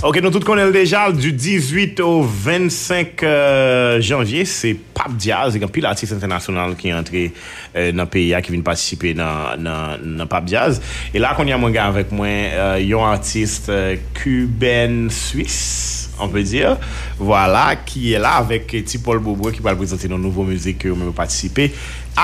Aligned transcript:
Ok, 0.00 0.16
nou 0.24 0.32
tout 0.32 0.40
konel 0.48 0.70
dejal 0.72 1.12
du 1.12 1.28
18 1.36 1.98
au 2.00 2.22
25 2.24 3.20
euh, 3.20 4.00
janvye, 4.00 4.46
se 4.48 4.72
Pape 4.96 5.18
Diaz, 5.20 5.52
e 5.52 5.60
kan 5.60 5.68
pil 5.68 5.84
artiste 5.84 6.16
internasyonal 6.16 6.72
ki 6.80 6.94
entre 6.96 7.26
euh, 7.28 7.90
nan 7.92 8.08
PIA 8.08 8.40
ki 8.40 8.54
vin 8.54 8.64
patisipe 8.64 9.12
nan, 9.18 9.60
nan, 9.60 10.00
nan 10.22 10.30
Pape 10.30 10.48
Diaz. 10.48 10.80
E 11.12 11.20
la 11.20 11.34
kon 11.36 11.44
yon 11.52 11.60
mwen 11.60 11.76
gen 11.76 11.84
avèk 11.84 12.14
mwen 12.16 12.48
euh, 12.48 12.78
yon 12.80 13.04
artiste 13.04 13.68
euh, 13.68 14.00
kuben-suisse, 14.16 16.08
on 16.16 16.32
pe 16.32 16.46
dir, 16.48 16.80
voilà, 17.20 17.76
ki 17.84 18.14
e 18.14 18.22
la 18.24 18.38
avèk 18.40 18.72
ti 18.88 19.02
Paul 19.04 19.20
Bobo 19.20 19.52
ki 19.52 19.60
pal 19.66 19.76
prezente 19.76 20.08
nan 20.08 20.24
nouvo 20.24 20.48
müzik 20.48 20.80
ki 20.80 20.94
yon 20.94 21.02
mwen 21.02 21.12
patisipe. 21.12 21.68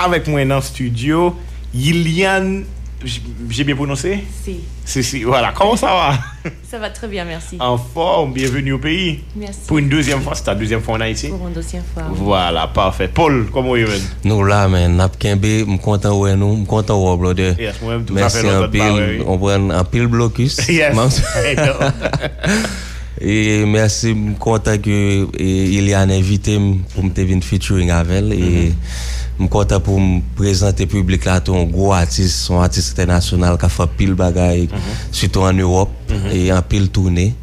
Avèk 0.00 0.32
mwen 0.32 0.48
nan 0.48 0.64
studio, 0.64 1.34
Yilian 1.76 2.54
Yilian 2.56 2.75
J'ai 3.04 3.64
bien 3.64 3.76
prononcé? 3.76 4.24
Si. 4.42 4.60
Si, 4.84 5.04
si. 5.04 5.22
Voilà. 5.22 5.52
Comment 5.54 5.76
ça 5.76 5.86
va? 5.86 6.50
Ça 6.70 6.78
va 6.78 6.90
très 6.90 7.08
bien, 7.08 7.24
merci. 7.24 7.56
En 7.60 7.76
forme. 7.76 8.32
Bienvenue 8.32 8.72
au 8.72 8.78
pays. 8.78 9.20
Merci. 9.36 9.60
Pour 9.66 9.78
une 9.78 9.88
deuxième 9.88 10.22
fois. 10.22 10.34
C'est 10.34 10.44
ta 10.44 10.54
deuxième 10.54 10.80
fois 10.80 10.94
en 10.96 11.00
Haïti? 11.00 11.28
Pour 11.28 11.46
une 11.46 11.52
deuxième 11.52 11.82
fois. 11.92 12.04
Voilà. 12.10 12.66
Parfait. 12.68 13.08
Paul, 13.08 13.48
comment 13.52 13.70
vous 13.70 13.84
Nous 14.24 14.44
là, 14.44 14.66
man. 14.68 15.08
Je 15.22 15.76
content 15.76 16.18
ouais 16.18 16.36
nous. 16.36 16.60
Je 16.60 16.66
content 16.66 17.10
ouais, 17.10 17.16
brother. 17.16 17.54
Yes, 17.58 17.76
moi-même, 17.82 18.04
tout 18.04 18.14
Merci 18.14 18.46
à 18.46 18.68
fait. 18.68 19.20
On 19.26 19.38
prend 19.38 19.70
un 19.70 19.84
pile 19.84 20.06
blocus. 20.06 20.56
Yes. 20.68 20.96
E 23.20 23.64
mersi 23.64 24.12
m 24.12 24.34
konta 24.36 24.76
ki 24.76 24.92
e, 25.38 25.46
il 25.78 25.88
y 25.88 25.94
an 25.96 26.12
evite 26.12 26.58
m 26.60 26.82
pou 26.92 27.04
m 27.06 27.12
te 27.16 27.24
vin 27.24 27.40
featuring 27.40 27.90
avel. 27.94 28.28
Mm 28.28 28.32
-hmm. 28.32 28.44
E 28.44 28.68
mhm. 28.68 29.46
m 29.46 29.48
konta 29.48 29.80
pou 29.80 29.98
m 30.00 30.20
prezante 30.36 30.86
publik 30.86 31.24
la 31.24 31.40
ton 31.40 31.70
gwo 31.72 31.92
artist, 31.92 32.44
son 32.44 32.60
artist 32.60 32.92
internasyonal 32.92 33.56
ka 33.56 33.68
fa 33.68 33.86
pil 33.86 34.14
bagay, 34.14 34.68
mm 34.68 34.76
-hmm. 34.76 35.10
suto 35.10 35.44
an 35.44 35.58
Europe, 35.58 35.92
mm 36.08 36.16
-hmm. 36.16 36.36
e 36.36 36.50
an 36.50 36.62
pil 36.62 36.88
tourne. 36.88 37.34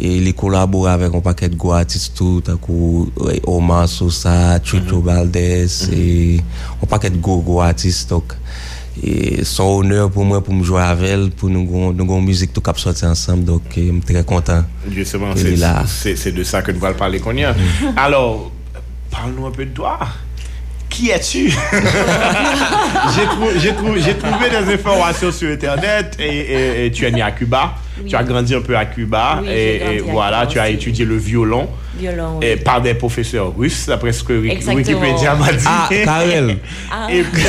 E 0.00 0.08
li 0.18 0.32
kolabor 0.32 0.88
avèk 0.88 1.14
an 1.14 1.22
paket 1.22 1.54
gwo 1.54 1.72
artist 1.72 2.16
tout, 2.16 2.48
akou 2.48 3.06
Oman 3.46 3.86
Sosa, 3.86 4.58
Chucho 4.64 4.96
mhm. 4.96 5.04
Valdez, 5.04 5.88
mhm. 5.88 5.94
e 5.94 6.40
an 6.82 6.88
paket 6.88 7.20
gwo 7.20 7.38
gwo 7.42 7.60
artist 7.60 8.08
tok. 8.08 8.24
Ok. 8.24 8.71
E 9.00 9.44
son 9.48 9.78
honor 9.78 10.10
pou 10.12 10.24
mwen 10.28 10.42
pou 10.44 10.52
mjou 10.52 10.76
avel 10.76 11.30
pou 11.38 11.48
nou 11.48 11.64
goun 11.64 12.26
mouzik 12.26 12.52
tou 12.52 12.60
kap 12.64 12.76
soti 12.80 13.06
ansam 13.08 13.40
dok 13.46 13.78
e, 13.80 13.86
m 13.88 14.02
tre 14.04 14.20
kontan 14.28 14.66
Justement, 14.90 15.32
c'est 15.86 16.32
de 16.32 16.44
ça 16.44 16.60
que 16.60 16.72
nous 16.72 16.84
allons 16.84 16.98
parler 16.98 17.18
qu'on 17.18 17.34
y 17.34 17.44
a. 17.44 17.52
Mm. 17.52 17.94
Alors, 17.96 18.52
parle-nous 19.10 19.46
un 19.46 19.50
peu 19.50 19.64
de 19.64 19.72
toi. 19.72 19.98
Qui 20.90 21.08
es-tu? 21.08 21.48
J'ai 23.14 23.26
trou, 23.72 23.88
trouvé 24.20 24.50
des 24.50 24.74
informations 24.74 25.32
sur 25.32 25.50
internet 25.50 26.16
et, 26.18 26.24
et, 26.24 26.86
et 26.86 26.90
tu 26.90 27.06
es 27.06 27.10
né 27.10 27.22
à 27.22 27.30
Cuba. 27.30 27.76
Oui. 27.98 28.10
Tu 28.10 28.16
as 28.16 28.22
grandi 28.22 28.54
un 28.54 28.60
peu 28.60 28.76
à 28.76 28.84
Cuba 28.84 29.40
oui, 29.42 29.48
et, 29.48 29.96
et 29.96 29.98
voilà, 30.00 30.40
à 30.40 30.46
tu 30.46 30.58
as 30.58 30.68
étudié 30.68 31.06
le 31.06 31.16
violon. 31.16 31.66
Violon. 31.98 32.40
Et 32.40 32.56
par 32.56 32.80
des 32.80 32.94
professeurs 32.94 33.52
russes, 33.56 33.86
d'après 33.86 34.12
ce 34.12 34.22
que 34.24 34.32
Wikipédia 34.32 35.34
m'a 35.34 35.52
dit. 35.52 35.64
Ah, 35.66 35.88
Karel. 36.04 36.56
Ah. 36.90 37.08
Et, 37.12 37.22
puis, 37.22 37.42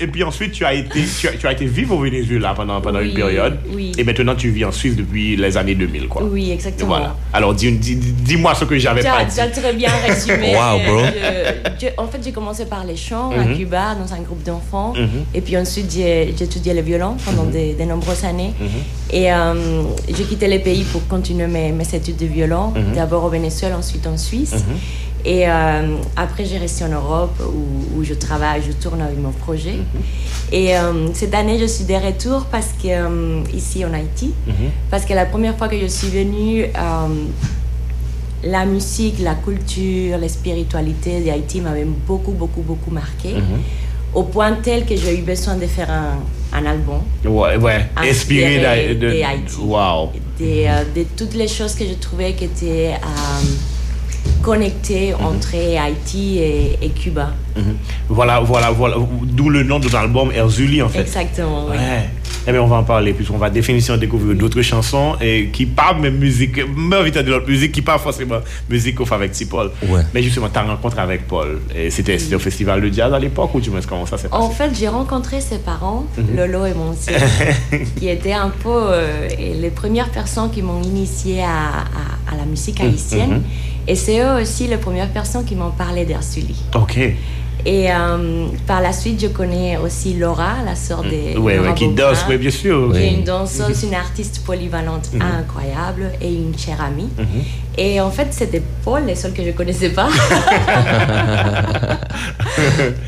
et, 0.00 0.06
puis, 0.06 0.22
ensuite, 0.22 0.52
tu 0.52 0.64
as 0.64 0.74
été, 0.74 1.00
tu 1.38 1.46
as, 1.46 1.52
été 1.52 1.66
vivre 1.66 1.96
au 1.96 2.00
Venezuela 2.00 2.54
pendant, 2.54 2.80
pendant 2.80 3.00
une 3.00 3.14
période. 3.14 3.58
Et 3.96 4.04
maintenant, 4.04 4.34
tu 4.34 4.50
vis 4.50 4.64
en 4.64 4.72
Suisse 4.72 4.96
depuis 4.96 5.36
les 5.36 5.56
années 5.56 5.74
2000, 5.74 6.08
quoi. 6.08 6.22
Oui, 6.24 6.50
exactement. 6.50 6.88
Voilà. 6.88 7.16
Alors, 7.32 7.54
dis-moi 7.54 7.78
dis, 7.80 8.36
moi 8.36 8.54
ce 8.54 8.64
que 8.64 8.78
j'avais 8.78 9.02
pas 9.02 9.24
dit. 9.24 9.34
Tu 9.34 9.40
as 9.40 9.48
très 9.48 9.72
bien 9.72 9.90
résumé. 10.06 10.54
wow, 10.54 10.78
bro. 10.86 12.02
en 12.02 12.06
fait, 12.08 12.18
j'ai 12.24 12.32
commencé 12.32 12.66
par 12.66 12.84
les 12.84 12.96
chants 12.96 13.30
à 13.30 13.44
mhm. 13.44 13.56
Cuba, 13.56 13.94
dans 13.94 14.12
un 14.12 14.20
groupe 14.20 14.42
d'enfants. 14.42 14.94
Mhm. 14.96 15.24
Et 15.34 15.40
puis 15.40 15.56
ensuite, 15.56 15.92
j'ai 15.92 16.30
étudié 16.30 16.74
le 16.74 16.82
violon 16.82 17.16
pendant 17.24 17.44
mhm. 17.44 17.76
de, 17.78 17.84
nombreuses 17.84 18.24
années. 18.24 18.52
Et 19.12 19.32
euh, 19.32 19.82
j'ai 20.08 20.24
quitté 20.24 20.48
le 20.48 20.58
pays 20.60 20.84
pour 20.84 21.06
continuer 21.06 21.46
mes, 21.46 21.70
mes 21.70 21.94
études 21.94 22.16
de 22.16 22.26
violon. 22.26 22.72
D'abord 22.94 23.24
au 23.24 23.28
Venezuela 23.28 23.43
ensuite 23.72 24.06
en 24.06 24.16
Suisse. 24.16 24.52
Mhm. 24.52 24.76
Et 25.26 25.48
euh, 25.48 25.96
après, 26.16 26.44
j'ai 26.44 26.58
resté 26.58 26.84
en 26.84 26.88
Europe 26.88 27.40
où, 27.96 28.04
je 28.04 28.12
travaille, 28.12 28.62
je 28.62 28.72
tourne 28.72 29.00
avec 29.00 29.18
mon 29.18 29.30
projet. 29.30 29.72
Mhm. 29.72 30.02
Et 30.52 30.76
euh, 30.76 31.08
cette 31.14 31.34
année, 31.34 31.58
je 31.58 31.64
suis 31.64 31.84
de 31.84 31.94
retour 31.94 32.44
parce 32.46 32.72
que, 32.80 32.88
euh, 32.88 33.42
ici 33.54 33.84
en 33.84 33.94
Haïti, 33.94 34.34
mhm. 34.46 34.70
parce 34.90 35.06
que 35.06 35.14
la 35.14 35.24
première 35.24 35.56
fois 35.56 35.68
que 35.68 35.80
je 35.80 35.86
suis 35.86 36.08
venue, 36.08 36.66
la 38.46 38.66
musique, 38.66 39.20
la 39.20 39.34
culture, 39.34 40.18
la 40.18 40.28
spiritualité 40.28 41.20
d'Haïti 41.20 41.62
m'avaient 41.62 41.86
beaucoup, 41.86 42.32
beaucoup, 42.32 42.60
beaucoup 42.60 42.90
marqué. 42.90 43.36
Au 44.14 44.22
point 44.22 44.52
tel 44.62 44.86
que 44.86 44.96
j'ai 44.96 45.18
eu 45.18 45.22
besoin 45.22 45.56
de 45.56 45.66
faire 45.66 45.90
un, 45.90 46.20
un 46.56 46.66
album. 46.66 47.02
Ouais, 47.24 47.56
ouais. 47.56 47.86
Inspiré 47.96 48.60
d'Haïti. 48.60 49.56
Wow. 49.60 50.10
Euh, 50.40 50.84
de, 50.94 51.04
toutes 51.16 51.34
les 51.34 51.48
choses 51.48 51.74
que 51.74 51.84
je 51.84 51.94
trouvais 51.94 52.32
qui 52.32 52.44
étaient 52.44 52.94
euh, 52.94 53.40
connectées 54.44 55.12
mhm. 55.12 55.26
entre 55.26 55.54
Haïti 55.54 56.38
et, 56.38 56.90
Cuba. 56.90 57.30
Mhm. 57.56 57.76
Voilà, 58.08 58.40
voilà, 58.40 58.70
voilà. 58.70 58.96
D'où 59.22 59.48
le 59.48 59.62
nom 59.62 59.78
de 59.78 59.88
l'album 59.88 60.30
Erzuli, 60.32 60.82
en 60.82 60.88
fait. 60.88 61.00
Exactement. 61.00 61.66
Oui. 61.70 61.76
Ouais. 61.76 62.10
Eh 62.46 62.52
bien, 62.52 62.60
on 62.60 62.66
va 62.66 62.76
en 62.76 62.84
parler, 62.84 63.14
puisqu'on 63.14 63.38
va 63.38 63.48
définitivement 63.48 63.96
découvrir 63.96 64.36
d'autres 64.36 64.60
chansons 64.60 65.16
et 65.18 65.48
qui 65.50 65.64
parlent 65.64 66.00
même 66.00 66.18
musique, 66.18 66.58
même 66.76 67.08
de 67.10 67.30
l'autre 67.30 67.48
musique, 67.48 67.72
qui 67.72 67.80
parlent 67.80 68.00
forcément 68.00 68.40
musique 68.68 68.98
avec 69.10 69.32
petit 69.32 69.46
Paul. 69.46 69.70
Ouais. 69.88 70.02
Mais 70.12 70.22
justement, 70.22 70.50
ta 70.50 70.62
rencontre 70.62 70.98
avec 70.98 71.26
Paul, 71.26 71.60
c'était 71.88 72.18
au 72.34 72.38
festival 72.38 72.82
de 72.82 72.92
jazz 72.92 73.14
à 73.14 73.18
l'époque 73.18 73.54
ou 73.54 73.62
tu 73.62 73.70
me 73.70 73.80
comment 73.80 74.04
ça 74.04 74.18
s'est 74.18 74.28
passé? 74.28 74.42
En 74.42 74.50
fait, 74.50 74.70
j'ai 74.78 74.88
rencontré 74.88 75.40
ses 75.40 75.58
parents, 75.58 76.04
mhm. 76.18 76.36
Lolo 76.36 76.66
et 76.66 76.74
mon 76.74 76.94
qui 77.96 78.08
étaient 78.08 78.32
un 78.32 78.50
peu 78.50 78.68
euh, 78.68 79.28
les 79.38 79.70
premières 79.70 80.10
personnes 80.10 80.50
qui 80.50 80.60
m'ont 80.60 80.82
initié 80.82 81.42
à, 81.42 81.84
à, 82.30 82.36
la 82.36 82.44
musique 82.44 82.80
haïtienne. 82.80 83.42
Et 83.86 83.96
c'est 83.96 84.20
eux 84.20 84.40
aussi 84.40 84.66
les 84.66 84.78
premières 84.78 85.10
personnes 85.10 85.44
qui 85.44 85.54
m'ont 85.54 85.70
parlé 85.70 86.04
d'Ersuli. 86.04 86.56
Ok. 86.74 86.98
Et 87.66 87.90
euh, 87.90 88.46
par 88.66 88.82
la 88.82 88.92
suite, 88.92 89.22
je 89.22 89.28
connais 89.28 89.78
aussi 89.78 90.12
Laura, 90.14 90.56
la 90.66 90.74
sœur 90.74 91.02
mm. 91.02 91.08
de. 91.08 91.38
Oui, 91.38 91.54
qui 91.74 91.88
danse, 91.88 92.24
oui, 92.28 92.36
bien 92.36 92.50
sûr. 92.50 92.92
Qui 92.92 92.98
est 92.98 93.14
une 93.14 93.24
danseuse, 93.24 93.84
une 93.84 93.94
artiste 93.94 94.44
polyvalente 94.44 95.08
mm-hmm. 95.14 95.38
incroyable 95.40 96.10
et 96.20 96.34
une 96.34 96.58
chère 96.58 96.82
amie. 96.82 97.08
Mm-hmm. 97.18 97.78
Et 97.78 98.00
en 98.02 98.10
fait, 98.10 98.28
c'était 98.32 98.62
Paul, 98.84 99.04
les 99.06 99.14
seuls 99.14 99.32
que 99.32 99.42
je 99.42 99.48
ne 99.48 99.52
connaissais 99.52 99.90
pas. 99.90 100.08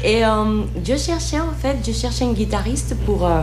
et 0.05 0.25
euh, 0.25 0.63
je 0.83 0.97
cherchais, 0.97 1.41
en 1.41 1.53
fait, 1.61 1.77
je 1.87 1.93
cherchais 1.93 2.25
une 2.25 2.35
guitariste 2.35 2.97
pour. 3.05 3.27
Euh, 3.27 3.43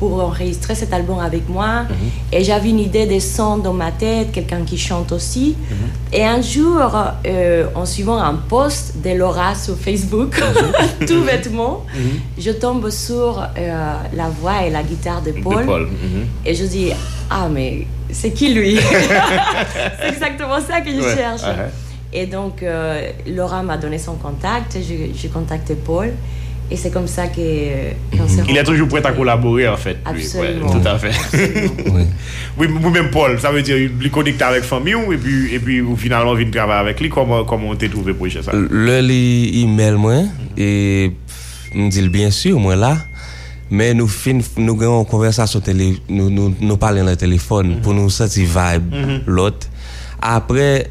pour 0.00 0.18
enregistrer 0.24 0.74
cet 0.74 0.94
album 0.94 1.18
avec 1.20 1.46
moi. 1.48 1.82
Mhm. 1.82 1.88
Et 2.32 2.42
j'avais 2.42 2.70
une 2.70 2.80
idée 2.80 3.06
de 3.06 3.20
son 3.20 3.58
dans 3.58 3.74
ma 3.74 3.92
tête, 3.92 4.32
quelqu'un 4.32 4.62
qui 4.64 4.78
chante 4.78 5.12
aussi. 5.12 5.54
Mhm. 5.58 5.76
Et 6.14 6.24
un 6.24 6.40
jour, 6.40 6.80
euh, 7.26 7.66
en 7.74 7.84
suivant 7.84 8.18
un 8.18 8.34
post 8.34 8.94
de 9.04 9.10
Laura 9.10 9.54
sur 9.54 9.76
Facebook, 9.76 10.40
mhm. 10.40 11.06
tout 11.06 11.22
bêtement, 11.22 11.84
je 12.38 12.50
tombe 12.50 12.88
sur 12.88 13.40
euh, 13.40 13.94
la 14.14 14.28
voix 14.40 14.64
et 14.66 14.70
la 14.70 14.82
guitare 14.82 15.20
de 15.20 15.32
Paul. 15.32 15.88
Et 16.46 16.54
je 16.54 16.64
dis, 16.64 16.90
ah 17.28 17.48
mais 17.52 17.86
c'est 18.10 18.32
qui 18.32 18.54
lui? 18.54 18.76
C'est 20.00 20.08
exactement 20.08 20.60
ça 20.60 20.80
que 20.80 20.90
je 20.90 21.00
cherche. 21.00 21.42
Uh-huh. 21.42 21.70
Et 22.12 22.26
donc, 22.26 22.62
euh, 22.62 23.12
Laura 23.26 23.62
m'a 23.62 23.76
donné 23.76 23.98
son 23.98 24.14
contact, 24.14 24.76
j'ai 24.80 25.28
contacté 25.28 25.74
Paul. 25.74 26.12
Et 26.70 26.76
c'est 26.76 26.90
comme 26.90 27.08
ça 27.08 27.26
que... 27.26 27.40
Euh, 27.40 27.90
mhm. 28.12 28.44
Qu 28.44 28.50
Il 28.50 28.56
est 28.56 28.62
toujours 28.64 28.86
prêt 28.88 29.04
à 29.04 29.12
collaborer 29.12 29.66
en 29.68 29.76
fait. 29.76 29.98
Absolument. 30.04 30.66
Oui, 30.68 30.74
ouais, 30.76 30.82
tout 30.82 30.88
à 30.88 30.98
fait. 30.98 31.70
oui. 31.90 32.02
oui, 32.58 32.66
vous-même 32.80 33.10
Paul, 33.10 33.38
ça 33.40 33.50
veut 33.50 33.62
dire 33.62 33.76
qu'il 33.76 34.10
connecte 34.10 34.40
avec 34.42 34.62
famille 34.62 34.94
ou, 34.94 35.12
et 35.12 35.16
puis, 35.18 35.52
et 35.54 35.58
puis 35.58 35.82
finalement 35.96 36.38
il 36.38 36.50
travaille 36.50 36.78
avec 36.78 37.00
lui. 37.00 37.08
Comment, 37.08 37.44
comment 37.44 37.74
t'es 37.74 37.88
trouvé 37.88 38.14
pour 38.14 38.28
ça? 38.30 38.52
Le, 38.52 39.00
l'email 39.00 39.94
moi, 39.94 40.22
et 40.56 41.10
me 41.74 41.88
dit 41.90 42.08
bien 42.08 42.30
sûr 42.30 42.60
moi 42.60 42.76
là, 42.76 42.96
mais 43.70 43.92
nous 43.92 44.06
fin, 44.08 44.38
nous 44.56 44.80
avons 44.82 45.00
une 45.00 45.06
conversation, 45.06 45.60
télé, 45.60 45.96
nous, 46.08 46.30
nous, 46.30 46.54
nous 46.60 46.76
parlons 46.76 47.04
dans 47.04 47.10
le 47.10 47.16
téléphone 47.16 47.66
mm 47.68 47.72
-hmm. 47.74 47.80
pour 47.82 47.94
mhm. 47.94 48.02
nous 48.02 48.10
sentir 48.10 48.46
vibe 48.46 48.94
mm 48.94 49.04
-hmm. 49.04 49.20
l'autre. 49.26 49.66
Après, 50.22 50.86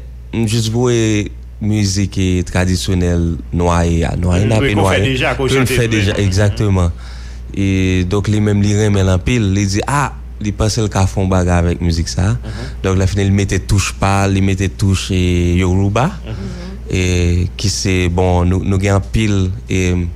juste 0.46 0.70
pour... 0.72 0.90
müzik 1.60 2.18
e 2.18 2.42
tradisyonel 2.48 3.36
noye 3.52 3.98
ya. 4.00 4.14
Noye 4.16 4.46
na 4.48 4.60
pe 4.60 4.74
noye. 4.74 5.00
Pe 5.36 5.60
l 5.60 5.66
fè 5.68 5.88
deja, 5.90 6.16
exactement. 6.20 6.92
E 7.52 8.04
dok 8.10 8.30
li 8.30 8.40
mèm 8.44 8.62
li 8.64 8.76
remè 8.78 9.04
l 9.04 9.14
anpil, 9.16 9.50
li 9.54 9.66
di, 9.68 9.82
ah, 9.86 10.12
li 10.40 10.52
pasè 10.56 10.82
l 10.84 10.88
ka 10.92 11.04
fon 11.10 11.28
baga 11.30 11.58
avèk 11.60 11.82
müzik 11.84 12.08
sa. 12.08 12.32
Mm 12.32 12.36
-hmm. 12.36 12.70
Dok 12.82 12.96
la 12.96 13.06
finè 13.06 13.24
li 13.24 13.34
metè 13.34 13.60
touche 13.66 13.94
pa, 13.98 14.26
li 14.26 14.40
metè 14.40 14.70
touche 14.76 15.14
yoruba. 15.56 16.06
Mm 16.06 16.32
-hmm. 16.32 16.68
E 16.90 17.48
ki 17.56 17.68
se, 17.68 18.08
bon, 18.08 18.48
nou, 18.48 18.64
nou 18.64 18.80
gen 18.80 18.94
anpil 18.94 19.50
e, 19.68 20.06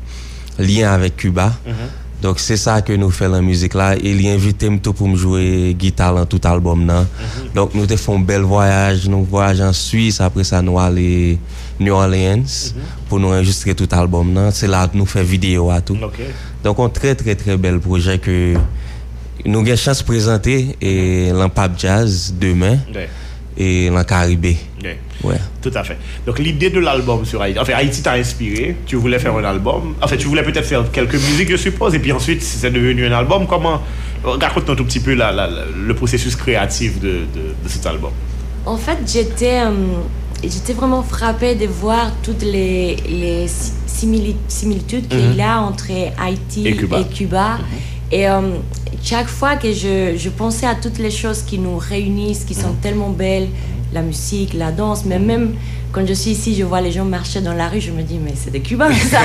liyen 0.58 0.88
avèk 0.88 1.12
Cuba. 1.20 1.47
Mm 1.67 1.73
-hmm. 1.73 2.03
Dok 2.25 2.41
se 2.41 2.56
sa 2.56 2.79
ke 2.81 2.97
nou 2.97 3.12
fè 3.12 3.29
lan 3.29 3.44
müzik 3.44 3.75
la, 3.76 3.91
e 4.00 4.15
li 4.17 4.31
invite 4.32 4.71
m 4.73 4.79
tou 4.81 4.97
pou 4.97 5.11
m 5.11 5.17
jwè 5.21 5.75
gita 5.81 6.09
lan 6.15 6.29
tout 6.31 6.47
albom 6.49 6.81
nan. 6.88 7.05
Mm 7.05 7.26
-hmm. 7.26 7.50
Dok 7.59 7.75
nou 7.76 7.87
te 7.91 7.99
fon 8.00 8.25
bel 8.25 8.47
voyaj, 8.49 9.05
nou 9.12 9.29
voyaj 9.29 9.61
an 9.61 9.76
Suisse, 9.76 10.23
apre 10.25 10.44
sa 10.44 10.62
nou 10.65 10.81
ale 10.81 11.37
New 11.79 11.93
Orleans, 11.94 12.73
mm 12.73 12.81
-hmm. 12.81 13.05
pou 13.09 13.19
nou 13.19 13.37
enregistre 13.37 13.75
tout 13.75 13.93
albom 13.93 14.32
nan. 14.32 14.53
Se 14.53 14.67
la 14.67 14.88
nou 14.93 15.05
fè 15.05 15.23
video 15.23 15.71
a 15.71 15.81
tou. 15.81 15.97
Okay. 16.00 16.32
Dok 16.62 16.79
on 16.79 16.91
tre 16.91 17.15
tre 17.15 17.35
tre 17.35 17.56
bel 17.56 17.79
proje 17.79 18.17
ke 18.19 18.56
nou 19.44 19.65
gen 19.65 19.76
chans 19.76 20.03
prezante 20.03 20.76
e 20.81 21.31
lan 21.32 21.50
Pap 21.50 21.76
Jazz 21.76 22.32
demen. 22.38 22.81
Mm 22.88 22.94
-hmm. 22.94 23.24
Et 23.56 23.90
dans 23.90 24.04
Caribé. 24.04 24.56
Ouais. 25.22 25.38
Tout 25.62 25.70
à 25.74 25.84
fait. 25.84 25.96
Donc 26.26 26.38
l'idée 26.38 26.70
de 26.70 26.80
l'album 26.80 27.24
sur 27.24 27.40
Haïti, 27.40 27.58
enfin 27.58 27.72
Haïti 27.74 28.02
t'a 28.02 28.12
inspiré, 28.12 28.76
tu 28.86 28.96
voulais 28.96 29.18
faire 29.18 29.34
un 29.34 29.44
album, 29.44 29.94
en 30.02 30.06
fait 30.06 30.18
tu 30.18 30.26
voulais 30.26 30.42
peut-être 30.42 30.66
faire 30.66 30.90
quelques 30.90 31.14
musiques 31.14 31.50
je 31.50 31.56
suppose, 31.56 31.94
et 31.94 31.98
puis 31.98 32.12
ensuite 32.12 32.42
c'est 32.42 32.70
devenu 32.70 33.06
un 33.06 33.12
album. 33.12 33.46
Comment, 33.46 33.80
raconte-nous 34.24 34.72
un 34.72 34.76
tout 34.76 34.84
petit 34.84 35.00
peu 35.00 35.14
le 35.14 35.94
processus 35.94 36.36
créatif 36.36 37.00
de, 37.00 37.20
de, 37.34 37.68
cet 37.68 37.86
album. 37.86 38.10
En 38.66 38.76
fait 38.76 38.98
j'étais 39.06 39.60
euh, 39.60 39.70
j'étais 40.42 40.74
vraiment 40.74 41.02
frappée 41.02 41.54
de 41.54 41.66
voir 41.66 42.12
toutes 42.22 42.42
les, 42.42 42.96
les 43.08 43.46
similitudes 43.86 45.08
qu'il 45.08 45.34
y 45.36 45.42
a 45.42 45.60
entre 45.60 45.90
Haïti 46.18 46.66
et 46.66 46.76
Cuba. 46.76 47.58
Et, 47.60 47.94
mhm. 48.19 48.44
euh, 48.44 48.58
chaque 49.02 49.28
fois 49.28 49.56
que 49.56 49.72
je, 49.72 50.14
je, 50.16 50.31
pensais 50.31 50.66
à 50.66 50.75
toutes 50.75 50.99
les 50.99 51.11
choses 51.11 51.43
qui 51.43 51.58
nous 51.58 51.78
réunissent, 51.78 52.44
qui 52.44 52.55
sont 52.55 52.70
mhm. 52.70 52.81
tellement 52.82 53.11
belles, 53.11 53.49
la 53.93 54.02
musique, 54.02 54.55
la 54.55 54.72
danse, 54.72 55.05
mais 55.05 55.19
même 55.19 55.55
quand 55.93 56.05
je 56.06 56.12
suis 56.12 56.32
ici, 56.32 56.56
je 56.56 56.64
vois 56.64 56.81
les 56.81 56.90
gens 56.90 57.05
marcher 57.05 57.40
dans 57.40 57.52
la 57.52 57.69
rue, 57.69 57.81
je 57.81 57.93
me 57.93 58.02
dis, 58.02 58.19
mais 58.19 58.32
c'est 58.34 58.50
des 58.50 58.61
Cubains, 58.61 58.93
ça. 58.93 59.20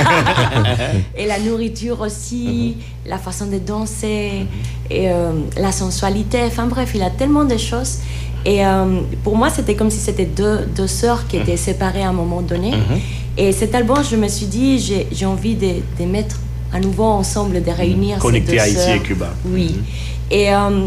et 1.18 1.25
la 1.25 1.39
nourriture 1.39 2.00
aussi, 2.01 2.75
mhm. 2.77 3.09
la 3.09 3.18
façon 3.18 3.47
de 3.47 3.57
danser, 3.57 4.45
et 4.89 5.09
euh, 5.09 5.31
la 5.57 5.71
sensualité, 5.71 6.41
enfin 6.45 6.68
bref, 6.68 6.91
il 6.94 7.01
y 7.01 7.03
a 7.03 7.09
tellement 7.09 7.45
de 7.45 7.57
choses. 7.57 8.00
Et 8.45 8.65
euh, 8.65 9.01
pour 9.24 9.36
moi, 9.36 9.50
c'était 9.50 9.75
comme 9.75 9.89
si 9.89 9.97
c'était 10.00 10.25
deux, 10.25 10.59
deux 10.75 10.88
sœurs 10.88 11.27
qui 11.27 11.38
étaient 11.38 11.57
séparées 11.57 12.03
à 12.03 12.09
un 12.09 12.13
moment 12.13 12.41
donné. 12.41 12.74
Et 13.36 13.51
cet 13.51 13.75
album, 13.75 13.97
je 14.09 14.15
me 14.15 14.27
suis 14.27 14.45
dit, 14.45 14.80
j'ai 15.12 15.25
envie 15.25 15.56
de, 15.56 15.81
de 16.00 16.06
mettre 16.06 16.38
à 16.74 16.80
nouveau 16.80 17.06
ensemble, 17.06 17.63
de 17.63 17.71
réunir 17.71 18.19
Connecter 18.19 18.60
ces 18.60 18.60
Haïti 18.60 18.92
et 18.92 19.00
Cuba. 19.00 19.30
Oui. 19.45 19.75
Mhm. 19.75 19.83
Et 20.31 20.54
euh, 20.54 20.86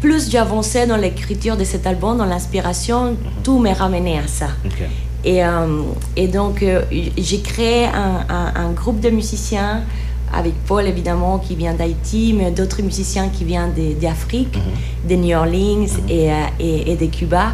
plus 0.00 0.30
j'avançais 0.30 0.86
dans 0.86 0.96
l'écriture 0.96 1.56
de 1.56 1.64
cet 1.64 1.86
album, 1.86 2.18
dans 2.18 2.24
l'inspiration, 2.26 3.12
mhm. 3.12 3.16
tout 3.42 3.58
m'est 3.58 3.72
ramené 3.72 4.18
à 4.18 4.26
ça. 4.26 4.48
Et, 5.24 5.44
euh, 5.44 5.82
et, 6.16 6.28
donc, 6.28 6.62
euh, 6.62 6.82
j'ai 6.90 7.40
créé 7.40 7.84
un, 7.84 8.24
un, 8.54 8.72
groupe 8.72 9.00
de 9.00 9.10
musiciens 9.10 9.82
avec 10.32 10.54
Paul 10.66 10.86
évidemment 10.86 11.38
qui 11.38 11.56
vient 11.56 11.74
d'Haïti, 11.74 12.34
mais 12.36 12.50
d'autres 12.50 12.82
musiciens 12.82 13.28
qui 13.28 13.44
viennent 13.44 13.72
d'Afrique, 14.00 14.58
de, 15.08 15.14
de, 15.14 15.20
New 15.20 15.36
Orleans 15.36 15.86
et, 16.08 16.28
et, 16.60 16.92
et, 16.92 16.96
de 16.96 17.06
Cuba. 17.06 17.52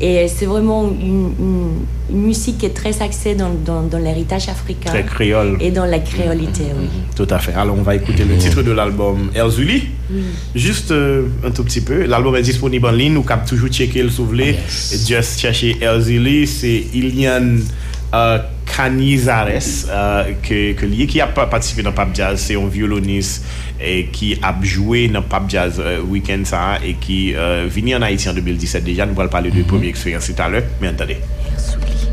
Et 0.00 0.28
c'est 0.28 0.46
vraiment 0.46 0.88
une, 0.88 1.84
musique 2.10 2.58
qui 2.58 2.66
est 2.66 2.74
très 2.74 3.02
axée 3.02 3.34
dans, 3.34 3.50
dans, 3.82 3.98
l'héritage 3.98 4.48
africain. 4.48 4.90
Très 4.90 5.04
créole. 5.04 5.58
Et 5.60 5.70
dans 5.70 5.84
la 5.84 5.98
créolité, 5.98 6.62
oui. 6.78 6.88
Tout 7.14 7.26
à 7.28 7.38
fait. 7.38 7.52
Alors, 7.52 7.76
on 7.78 7.82
va 7.82 7.96
écouter 7.96 8.24
le 8.24 8.36
titre 8.38 8.62
de 8.62 8.72
l'album 8.72 9.30
Erzuli. 9.34 9.88
Oui. 10.10 10.22
Juste 10.54 10.90
euh, 10.90 11.26
un 11.44 11.50
tout 11.50 11.64
petit 11.64 11.82
peu. 11.82 12.06
L'album 12.06 12.34
est 12.36 12.42
disponible 12.42 12.86
en 12.86 12.92
ligne. 12.92 13.12
Nous 13.12 13.22
pouvons 13.22 13.44
toujours 13.46 13.68
checker 13.68 14.02
le 14.02 14.08
souvenir. 14.08 14.54
Yes. 14.54 15.04
Just 15.06 15.40
chercher 15.40 15.76
Erzuli. 15.82 16.46
C'est 16.46 16.84
Ilian 16.94 17.56
euh, 18.14 18.38
Canizares 18.78 19.88
euh, 19.90 20.28
ke, 20.44 20.58
ke 20.78 20.86
liye 20.86 21.08
ki 21.10 21.22
ap 21.24 21.34
patisipe 21.50 21.82
nan 21.82 21.96
Pap 21.96 22.12
Jazz 22.14 22.44
se 22.46 22.54
yon 22.54 22.70
violonis 22.70 23.32
eh, 23.80 24.04
ki 24.14 24.36
ap 24.38 24.62
joue 24.62 25.08
nan 25.10 25.26
Pap 25.26 25.48
Jazz 25.50 25.82
euh, 25.82 25.98
week-end 26.06 26.46
sa 26.46 26.62
e 26.78 26.94
ki 27.02 27.18
euh, 27.34 27.66
vini 27.74 27.96
an 27.98 28.06
Haiti 28.06 28.30
an 28.30 28.38
2017 28.38 28.86
deja 28.86 29.08
nou 29.08 29.18
pal 29.18 29.32
pale 29.34 29.50
de 29.50 29.56
mm 29.56 29.64
-hmm. 29.64 29.72
premier 29.74 29.90
eksperyans 29.90 30.30
se 30.30 30.38
talè 30.38 30.62
men 30.78 30.94
an 30.94 31.02
tade 31.02 31.18
Souli 31.58 32.07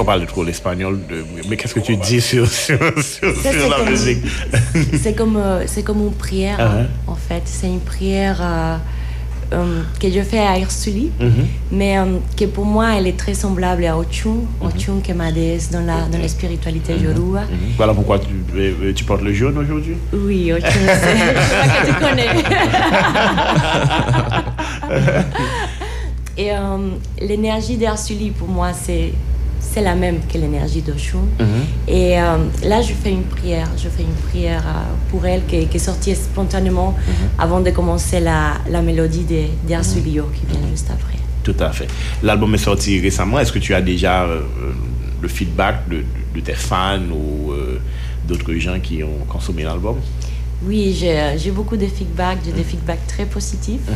attendez. 0.00 0.18
parle 0.18 0.26
trop 0.26 0.44
l'espagnol, 0.44 0.98
mais 1.48 1.56
qu'est-ce 1.56 1.74
que 1.74 1.80
tu 1.80 1.96
dis 1.96 2.20
sur, 2.20 2.46
sur, 2.48 2.78
la 2.78 3.90
musique? 3.90 4.18
C'est 5.00 5.14
comme, 5.14 5.36
euh, 5.36 5.64
c'est 5.66 5.82
comme 5.82 6.00
une 6.00 6.12
prière, 6.12 6.58
uh-huh. 6.58 7.10
en 7.10 7.14
fait. 7.14 7.42
C'est 7.44 7.68
une 7.68 7.80
prière 7.80 8.38
euh, 8.40 8.76
euh, 9.52 9.82
que 10.00 10.10
je 10.10 10.20
fais 10.20 10.40
à 10.40 10.58
Ursuli, 10.58 11.10
mm-hmm. 11.20 11.44
mais 11.72 11.96
que 12.36 12.46
pour 12.46 12.64
moi, 12.64 12.96
elle 12.96 13.06
est 13.06 13.16
très 13.16 13.34
semblable 13.34 13.84
à 13.84 13.96
Ochun, 13.96 14.30
mm-hmm. 14.30 14.66
Ochun 14.66 15.00
qui 15.02 15.10
est 15.10 15.14
ma 15.14 15.32
déesse 15.32 15.70
dans 15.70 15.84
la, 15.84 16.06
dans 16.10 16.18
la 16.18 16.28
spiritualité 16.28 16.94
mm-hmm. 16.94 17.04
yoruba. 17.04 17.44
Voilà 17.76 17.94
pourquoi 17.94 18.18
tu, 18.18 18.28
tu 18.94 19.04
portes 19.04 19.22
le 19.22 19.32
jaune 19.32 19.56
aujourd'hui? 19.58 19.96
Oui, 20.12 20.52
Ochun, 20.52 20.68
c'est 20.68 21.14
que 21.82 21.86
tu 21.86 21.94
connais. 21.94 22.28
Et 26.38 26.50
l'énergie 27.24 27.78
d'Ursuli, 27.78 28.30
pour 28.30 28.48
moi, 28.48 28.74
c'est 28.74 29.12
c'est 29.72 29.82
la 29.82 29.94
même 29.94 30.20
que 30.30 30.38
l'énergie 30.38 30.82
d'Oshun. 30.82 31.26
Mhm. 31.38 31.46
Et 31.88 32.18
euh, 32.18 32.36
là, 32.64 32.82
je 32.82 32.92
fais 32.92 33.10
une 33.10 33.24
prière. 33.24 33.68
Je 33.76 33.88
fais 33.88 34.02
une 34.02 34.28
prière 34.28 34.64
euh, 34.66 35.10
pour 35.10 35.26
elle 35.26 35.44
qui, 35.46 35.56
est 35.56 35.78
sortie 35.78 36.14
spontanément 36.14 36.92
mhm. 36.92 37.28
avant 37.38 37.60
de 37.60 37.70
commencer 37.70 38.20
la, 38.20 38.54
la 38.70 38.82
mélodie 38.82 39.26
d'Arsulio 39.68 40.24
de, 40.24 40.36
qui 40.36 40.46
vient 40.46 40.60
mhm. 40.60 40.70
juste 40.70 40.90
après. 40.90 41.18
Tout 41.42 41.56
à 41.60 41.70
fait. 41.72 41.88
L'album 42.22 42.54
est 42.54 42.58
sorti 42.58 43.00
récemment. 43.00 43.38
Est-ce 43.38 43.52
que 43.52 43.58
tu 43.58 43.74
as 43.74 43.80
déjà 43.80 44.24
euh, 44.24 44.40
le 45.20 45.28
feedback 45.28 45.88
de, 45.88 46.04
de, 46.34 46.40
tes 46.40 46.54
fans 46.54 46.98
ou 47.12 47.52
d'autres 48.26 48.52
gens 48.54 48.80
qui 48.80 49.04
ont 49.04 49.24
consommé 49.28 49.62
l'album? 49.62 49.96
Oui, 50.64 50.96
j'ai 50.98 51.50
beaucoup 51.50 51.76
de 51.76 51.86
feedback. 51.86 52.38
J'ai 52.44 52.52
des 52.52 52.64
feedbacks 52.64 53.06
très 53.06 53.26
positifs. 53.26 53.88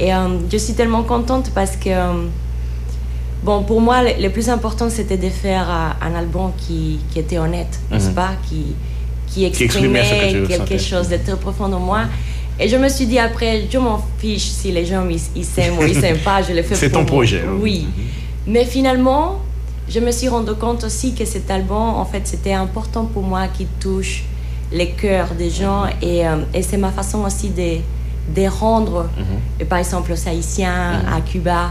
Et 0.00 0.10
je 0.50 0.56
suis 0.56 0.74
tellement 0.74 1.04
contente 1.04 1.52
parce 1.54 1.76
que 1.76 1.90
Bon, 3.42 3.64
pour 3.64 3.80
moi, 3.80 4.02
le, 4.04 4.28
plus 4.28 4.48
important, 4.48 4.88
c'était 4.88 5.16
de 5.16 5.28
faire 5.28 5.68
euh, 5.68 6.06
un 6.06 6.14
album 6.14 6.52
qui, 6.56 7.00
qui 7.10 7.18
était 7.18 7.38
honnête, 7.38 7.80
n'est-ce 7.90 8.08
mhm. 8.08 8.14
pas? 8.14 8.30
Qui, 8.48 8.74
qui 9.26 9.44
exprimait 9.44 10.44
quelque 10.46 10.78
chose 10.78 11.08
de 11.08 11.16
très 11.16 11.36
profond 11.36 11.72
en 11.72 11.80
moi. 11.80 12.02
Et 12.60 12.68
je 12.68 12.76
me 12.76 12.88
suis 12.88 13.06
dit 13.06 13.18
après, 13.18 13.66
je 13.70 13.78
m'en 13.78 14.00
fiche 14.18 14.44
si 14.44 14.70
les 14.70 14.84
gens 14.84 15.04
ils, 15.08 15.44
s'aiment 15.44 15.78
ou 15.78 15.82
ils 15.82 15.98
s'aiment 15.98 16.18
pas, 16.18 16.42
je 16.42 16.52
le 16.52 16.62
fais 16.62 16.74
C'est 16.74 16.90
ton 16.90 17.04
projet. 17.04 17.40
Hein. 17.40 17.56
Oui. 17.60 17.86
Mais 18.46 18.64
finalement, 18.64 19.40
je 19.88 19.98
me 20.00 20.12
suis 20.12 20.28
rendu 20.28 20.52
compte 20.52 20.84
aussi 20.84 21.14
que 21.14 21.24
cet 21.24 21.50
album, 21.50 21.78
en 21.78 22.04
fait, 22.04 22.22
c'était 22.24 22.52
important 22.52 23.06
pour 23.06 23.22
moi 23.22 23.48
qu'il 23.48 23.66
touche 23.80 24.24
les 24.70 24.90
cœurs 24.90 25.34
des 25.36 25.50
gens. 25.50 25.86
Et, 26.00 26.26
euh, 26.26 26.36
et 26.54 26.62
c'est 26.62 26.76
ma 26.76 26.90
façon 26.90 27.24
aussi 27.24 27.48
de, 27.48 27.78
de 28.34 28.46
rendre, 28.48 29.08
mhm. 29.58 29.66
par 29.66 29.78
exemple, 29.78 30.12
aux 30.12 30.28
Haïtiens, 30.28 31.00
mhm. 31.02 31.12
à 31.12 31.20
Cuba, 31.22 31.70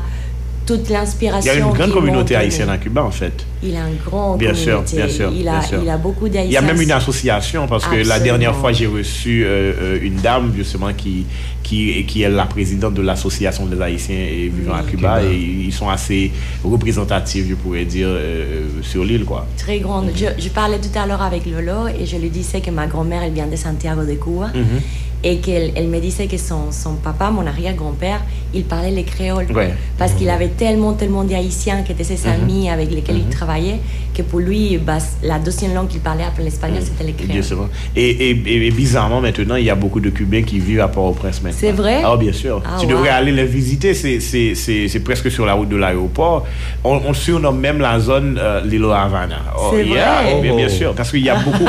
toute 0.66 0.90
l'inspiration. 0.90 1.52
Il 1.54 1.60
y 1.60 1.62
a 1.62 1.66
une 1.66 1.74
grande 1.74 1.92
communauté 1.92 2.36
haïtienne 2.36 2.70
à 2.70 2.78
Cuba, 2.78 3.04
en 3.04 3.12
fait. 3.12 3.46
Il 3.64 3.76
a 3.76 3.84
un 3.84 3.92
grand 4.06 4.38
bien 4.38 4.54
sûr, 4.54 4.84
bien 4.94 5.08
sûr, 5.08 5.32
il, 5.36 5.48
a, 5.48 5.62
il 5.82 5.90
a 5.90 5.98
beaucoup 5.98 6.28
d'haïtiens. 6.28 6.50
Il 6.50 6.54
y 6.54 6.58
a 6.58 6.62
même 6.62 6.82
une 6.82 6.92
association, 6.92 7.68
parce 7.68 7.86
que 7.86 8.08
la 8.08 8.20
dernière 8.20 8.56
fois, 8.56 8.72
j'ai 8.72 8.88
reçu 8.88 9.44
euh, 9.44 9.74
euh, 9.80 10.00
une 10.02 10.16
dame, 10.16 10.54
justement, 10.56 10.94
qui, 10.94 11.26
qui, 11.64 12.06
qui 12.06 12.24
est 12.24 12.30
la 12.30 12.46
présidente 12.46 12.94
de 12.94 13.02
l'association 13.02 13.66
des 13.66 13.80
Haïtiens 13.82 14.26
vivant 14.56 14.74
à 14.74 14.84
Cuba, 14.84 15.24
et 15.24 15.36
ils 15.36 15.74
sont 15.74 15.90
assez 15.90 16.32
représentatifs, 16.64 17.46
je 17.50 17.56
pourrais 17.56 17.86
dire, 17.86 18.08
euh, 18.10 18.68
sur 18.82 19.04
l'île, 19.04 19.26
quoi. 19.26 19.46
Très 19.58 19.80
grande. 19.80 20.10
Je, 20.16 20.26
je, 20.42 20.50
parlais 20.50 20.80
tout 20.80 20.98
à 20.98 21.06
l'heure 21.06 21.22
avec 21.22 21.46
Lolo, 21.46 21.88
et 21.88 22.06
je 22.06 22.18
lui 22.18 22.30
disais 22.30 22.62
que 22.62 22.72
ma 22.72 22.88
grand-mère, 22.88 23.24
elle 23.24 23.34
vient 23.34 23.48
de 23.48 23.56
Santiago 23.56 24.04
de 24.04 24.14
Cuba. 24.14 24.52
Mm-hmm. 24.56 24.82
Et 25.24 25.38
qu'elle 25.38 25.72
elle 25.76 25.88
me 25.88 26.00
disait 26.00 26.28
que 26.28 26.38
son, 26.38 26.72
son 26.72 26.96
papa, 26.96 27.30
mon 27.32 27.46
arrière-grand-père, 27.46 28.22
il 28.54 28.64
parlait 28.64 28.92
les 28.92 29.04
créoles. 29.04 29.52
Ouais. 29.52 29.74
Parce 29.98 30.14
qu'il 30.14 30.30
avait 30.30 30.50
tellement, 30.50 30.94
tellement 30.94 31.24
d'Haïtiens 31.24 31.84
qui 31.84 31.92
étaient 31.92 32.04
ses 32.04 32.28
amis 32.28 32.70
avec 32.70 32.92
lesquels 32.92 33.18
il 33.18 33.30
travaillait, 33.30 33.80
que 34.14 34.22
pour 34.24 34.40
lui, 34.40 34.78
bah, 34.78 34.98
la 35.24 35.40
deuxième 35.40 35.74
langue 35.74 35.88
qu'il 35.88 36.02
parlait 36.02 36.24
après 36.24 36.44
l'espagnol, 36.44 36.82
c'était 36.84 37.04
les 37.04 37.14
créoles. 37.14 37.32
Bien 37.32 37.42
sûr. 37.42 37.70
Et, 37.96 38.10
et- 38.32 38.68
et 38.68 38.72
bizarrement, 38.72 39.22
maintenant, 39.22 39.56
il 39.56 39.66
y 39.66 39.70
a 39.70 39.76
beaucoup 39.76 40.00
de 40.00 40.10
Cubains 40.10 40.44
qui 40.44 40.60
vivent 40.60 40.82
à 40.82 40.88
Port-au-Prince 40.88 41.42
maintenant. 41.42 41.58
C'est 41.60 41.72
vrai? 41.72 42.02
Ah, 42.06 42.16
bien 42.18 42.32
sûr. 42.34 42.62
Ah, 42.66 42.78
tu 42.80 42.86
wow. 42.86 42.92
devrais 42.94 43.10
aller 43.10 43.32
les 43.32 43.46
visiter. 43.46 43.94
C'est- 43.94 45.00
presque 45.04 45.32
sur 45.32 45.46
la 45.46 45.54
route 45.54 45.70
de 45.70 45.76
l'aéroport. 45.78 46.46
On, 46.84 47.02
on 47.08 47.14
surnomme 47.14 47.60
même 47.60 47.80
la 47.80 48.00
zone 48.00 48.38
euh, 48.42 48.62
Lilo 48.66 48.92
Havana. 48.92 49.38
Oh, 49.58 49.72
C'est 49.74 49.86
yeah. 49.86 50.22
vrai? 50.22 50.34
Oh, 50.38 50.42
bien, 50.42 50.56
bien 50.56 50.68
Oh. 50.70 50.74
sûr. 50.74 50.94
Parce 50.94 51.12
qu'il 51.12 51.24
y 51.24 51.30
a 51.30 51.36
beaucoup. 51.46 51.66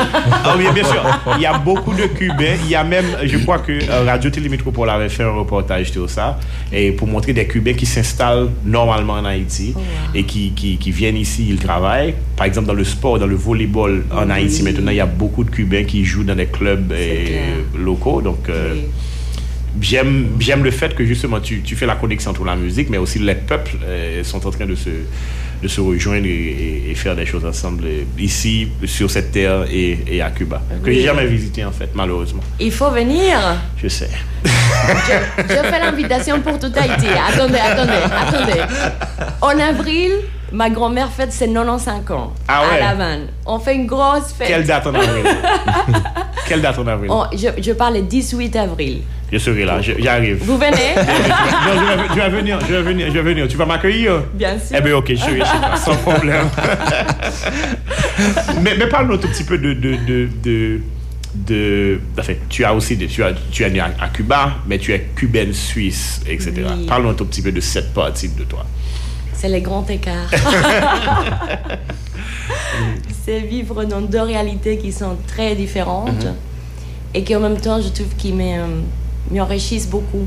Oui, 0.57 0.65
bien 0.73 0.83
sûr. 0.83 1.03
Il 1.35 1.41
y 1.41 1.45
a 1.45 1.57
beaucoup 1.57 1.93
de 1.93 2.03
Cubains. 2.07 2.55
Il 2.65 2.69
y 2.71 2.75
a 2.75 2.83
même, 2.83 3.05
je 3.23 3.37
crois 3.39 3.59
que 3.59 3.71
euh, 3.71 4.03
Radio 4.05 4.29
Télémétropole 4.29 4.89
avait 4.89 5.09
fait 5.09 5.23
un 5.23 5.31
reportage 5.31 5.91
sur 5.91 6.09
ça. 6.09 6.39
Et 6.71 6.91
pour 6.91 7.07
montrer 7.07 7.33
des 7.33 7.45
Cubains 7.47 7.73
qui 7.73 7.85
s'installent 7.85 8.49
normalement 8.65 9.13
en 9.13 9.25
Haïti 9.25 9.73
Oh, 9.75 9.79
wow. 9.79 9.85
et 10.15 10.23
qui, 10.23 10.51
qui, 10.51 10.77
qui 10.77 10.91
viennent 10.91 11.17
ici, 11.17 11.45
ils 11.49 11.57
travaillent. 11.57 12.13
Par 12.43 12.49
exemple, 12.49 12.67
dans 12.67 12.73
le 12.73 12.83
sport, 12.83 13.19
dans 13.19 13.25
le 13.25 13.35
volleyball 13.37 14.03
en 14.11 14.29
Haïti, 14.29 14.63
maintenant, 14.63 14.91
il 14.91 14.97
y 14.97 14.99
a 14.99 15.05
beaucoup 15.05 15.45
de 15.45 15.49
Cubains 15.49 15.85
qui 15.85 16.03
jouent 16.03 16.25
dans 16.25 16.35
des 16.35 16.47
clubs 16.47 16.91
euh, 16.91 17.61
locaux. 17.79 18.21
Donc, 18.21 18.49
euh, 18.49 18.73
Oui. 18.73 18.81
j'aime 19.79 20.27
j'aime 20.41 20.61
le 20.61 20.71
fait 20.71 20.93
que 20.93 21.05
justement 21.05 21.39
tu, 21.39 21.61
tu 21.61 21.77
fais 21.77 21.85
la 21.85 21.95
connexion 21.95 22.31
entre 22.31 22.43
la 22.43 22.57
musique, 22.57 22.89
mais 22.89 22.97
aussi 22.97 23.19
les 23.19 23.35
peuples 23.35 23.77
euh, 23.85 24.25
sont 24.25 24.45
en 24.45 24.51
train 24.51 24.65
de 24.65 24.75
se, 24.75 24.89
de 25.63 25.67
se 25.69 25.79
rejoindre 25.79 26.25
et, 26.27 26.93
faire 26.95 27.15
des 27.15 27.25
choses 27.25 27.45
ensemble 27.45 27.85
ici, 28.19 28.67
sur 28.83 29.09
cette 29.09 29.31
terre 29.31 29.63
et, 29.71 29.97
et 30.05 30.21
à 30.21 30.29
Cuba. 30.29 30.61
Que 30.83 30.89
Oui. 30.89 30.95
j'ai 30.95 31.03
jamais 31.05 31.25
visité 31.25 31.63
en 31.63 31.71
fait, 31.71 31.91
malheureusement. 31.95 32.43
Il 32.59 32.73
faut 32.73 32.91
venir. 32.91 33.37
Je 33.81 33.87
sais. 33.87 34.09
Je, 34.43 35.43
je 35.47 35.61
fais 35.71 35.79
l'invitation 35.79 36.41
pour 36.41 36.59
tout 36.59 36.73
Haïti. 36.75 37.07
Attendez, 37.29 37.57
attendez, 37.69 38.01
attendez. 38.21 38.61
En 39.39 39.57
avril, 39.57 40.11
ma 40.53 40.69
grand-mère 40.69 41.11
fête 41.11 41.33
ses 41.33 41.47
95 41.47 42.11
ans 42.11 42.31
Ah 42.47 42.61
ouais? 42.61 42.77
à 42.77 42.79
La 42.79 42.89
Havane. 42.89 43.27
On 43.45 43.59
fait 43.59 43.75
une 43.75 43.87
grosse 43.87 44.31
fête. 44.37 44.47
Quelle 44.47 44.65
date 44.65 44.87
en 44.87 44.93
avril? 44.93 45.25
Quelle 46.47 46.61
date 46.61 46.79
en 46.79 46.87
avril? 46.87 47.09
On- 47.11 47.25
je, 47.33 47.47
je 47.61 47.71
parle 47.73 47.95
le 47.95 48.01
18 48.03 48.55
avril. 48.55 49.01
Je 49.31 49.37
serai 49.39 49.65
là, 49.65 49.81
j'arrive. 49.81 50.37
Vous 50.43 50.57
venez? 50.57 50.93
Non, 51.65 51.73
je, 51.75 51.85
vais, 51.85 52.07
je 52.09 52.13
vais 52.19 52.29
venir, 52.29 52.59
je 52.67 52.73
vais 52.73 52.81
venir, 52.83 53.07
je 53.07 53.13
vais 53.13 53.21
venir. 53.21 53.47
Tu 53.47 53.57
vas 53.57 53.65
m'accueillir? 53.65 54.21
Bien 54.33 54.57
sûr. 54.59 54.75
Eh 54.77 54.81
bien, 54.81 54.95
ok, 54.95 55.09
je 55.09 55.15
serai 55.15 55.39
chez 55.39 55.57
toi, 55.59 55.75
sans 55.75 55.95
problème. 55.95 56.47
mais 58.61 58.75
mais 58.77 58.87
parle-nous 58.87 59.15
un 59.15 59.17
tout 59.17 59.27
petit 59.27 59.43
peu 59.43 59.57
de. 59.57 59.73
de, 59.73 59.95
de, 59.95 60.29
de, 60.43 60.81
de- 61.35 61.99
enfin, 62.19 62.33
tu 62.49 62.63
as 62.63 62.73
aussi. 62.73 62.97
tu, 63.07 63.23
as, 63.23 63.31
tu 63.51 63.63
es 63.63 63.69
né 63.69 63.79
à, 63.79 63.91
à 63.99 64.09
Cuba, 64.09 64.53
mais 64.67 64.77
tu 64.77 64.93
es 64.93 64.99
cubaine 65.15 65.53
suisse, 65.53 66.21
etc. 66.27 66.51
Oui. 66.77 66.85
Parle-nous 66.85 67.09
un 67.09 67.13
tout 67.15 67.25
petit 67.25 67.41
peu 67.41 67.51
de 67.51 67.61
cette 67.61 67.93
partie 67.93 68.29
de 68.29 68.43
toi. 68.43 68.65
C'est 69.43 69.49
le 69.49 69.59
grand 69.59 69.89
écart. 69.89 70.31
C'est 73.25 73.41
vivre 73.41 73.83
dans 73.83 73.99
deux 73.99 74.21
réalités 74.21 74.77
qui 74.77 74.93
sont 74.93 75.17
très 75.27 75.53
différentes 75.53 76.25
et 77.13 77.23
qui 77.25 77.35
en 77.35 77.41
même 77.41 77.57
temps, 77.59 77.81
je 77.81 77.89
trouve, 77.89 78.07
qui 78.17 78.31
me- 78.31 78.83
m'enrichissent 79.31 79.89
beaucoup. 79.89 80.25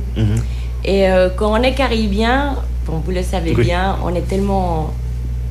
Et 0.84 1.08
euh, 1.08 1.30
quand 1.34 1.50
on 1.58 1.62
est 1.62 1.72
caribien, 1.74 2.56
bon, 2.84 2.98
vous 3.02 3.10
le 3.10 3.22
savez 3.22 3.54
Oui. 3.56 3.64
bien, 3.64 3.96
on 4.04 4.14
est 4.14 4.28
tellement 4.28 4.92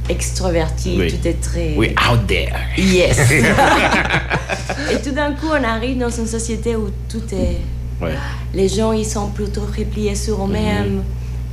extroverti, 0.10 0.98
Oui. 1.00 1.08
tout 1.12 1.28
est 1.28 1.42
très... 1.42 1.74
Oui, 1.76 1.96
out 2.12 2.28
there. 2.28 2.54
Yes. 2.78 3.20
et 4.92 5.02
tout 5.04 5.10
d'un 5.12 5.32
coup, 5.32 5.48
on 5.50 5.64
arrive 5.64 5.98
dans 5.98 6.12
une 6.12 6.28
société 6.28 6.76
où 6.76 6.90
tout 7.10 7.24
est... 7.34 7.58
Ouais. 8.00 8.14
Les 8.54 8.68
gens, 8.70 8.92
ils 8.92 9.06
sont 9.08 9.30
plutôt 9.30 9.62
repliés 9.76 10.14
sur 10.14 10.46
eux-mêmes 10.46 11.02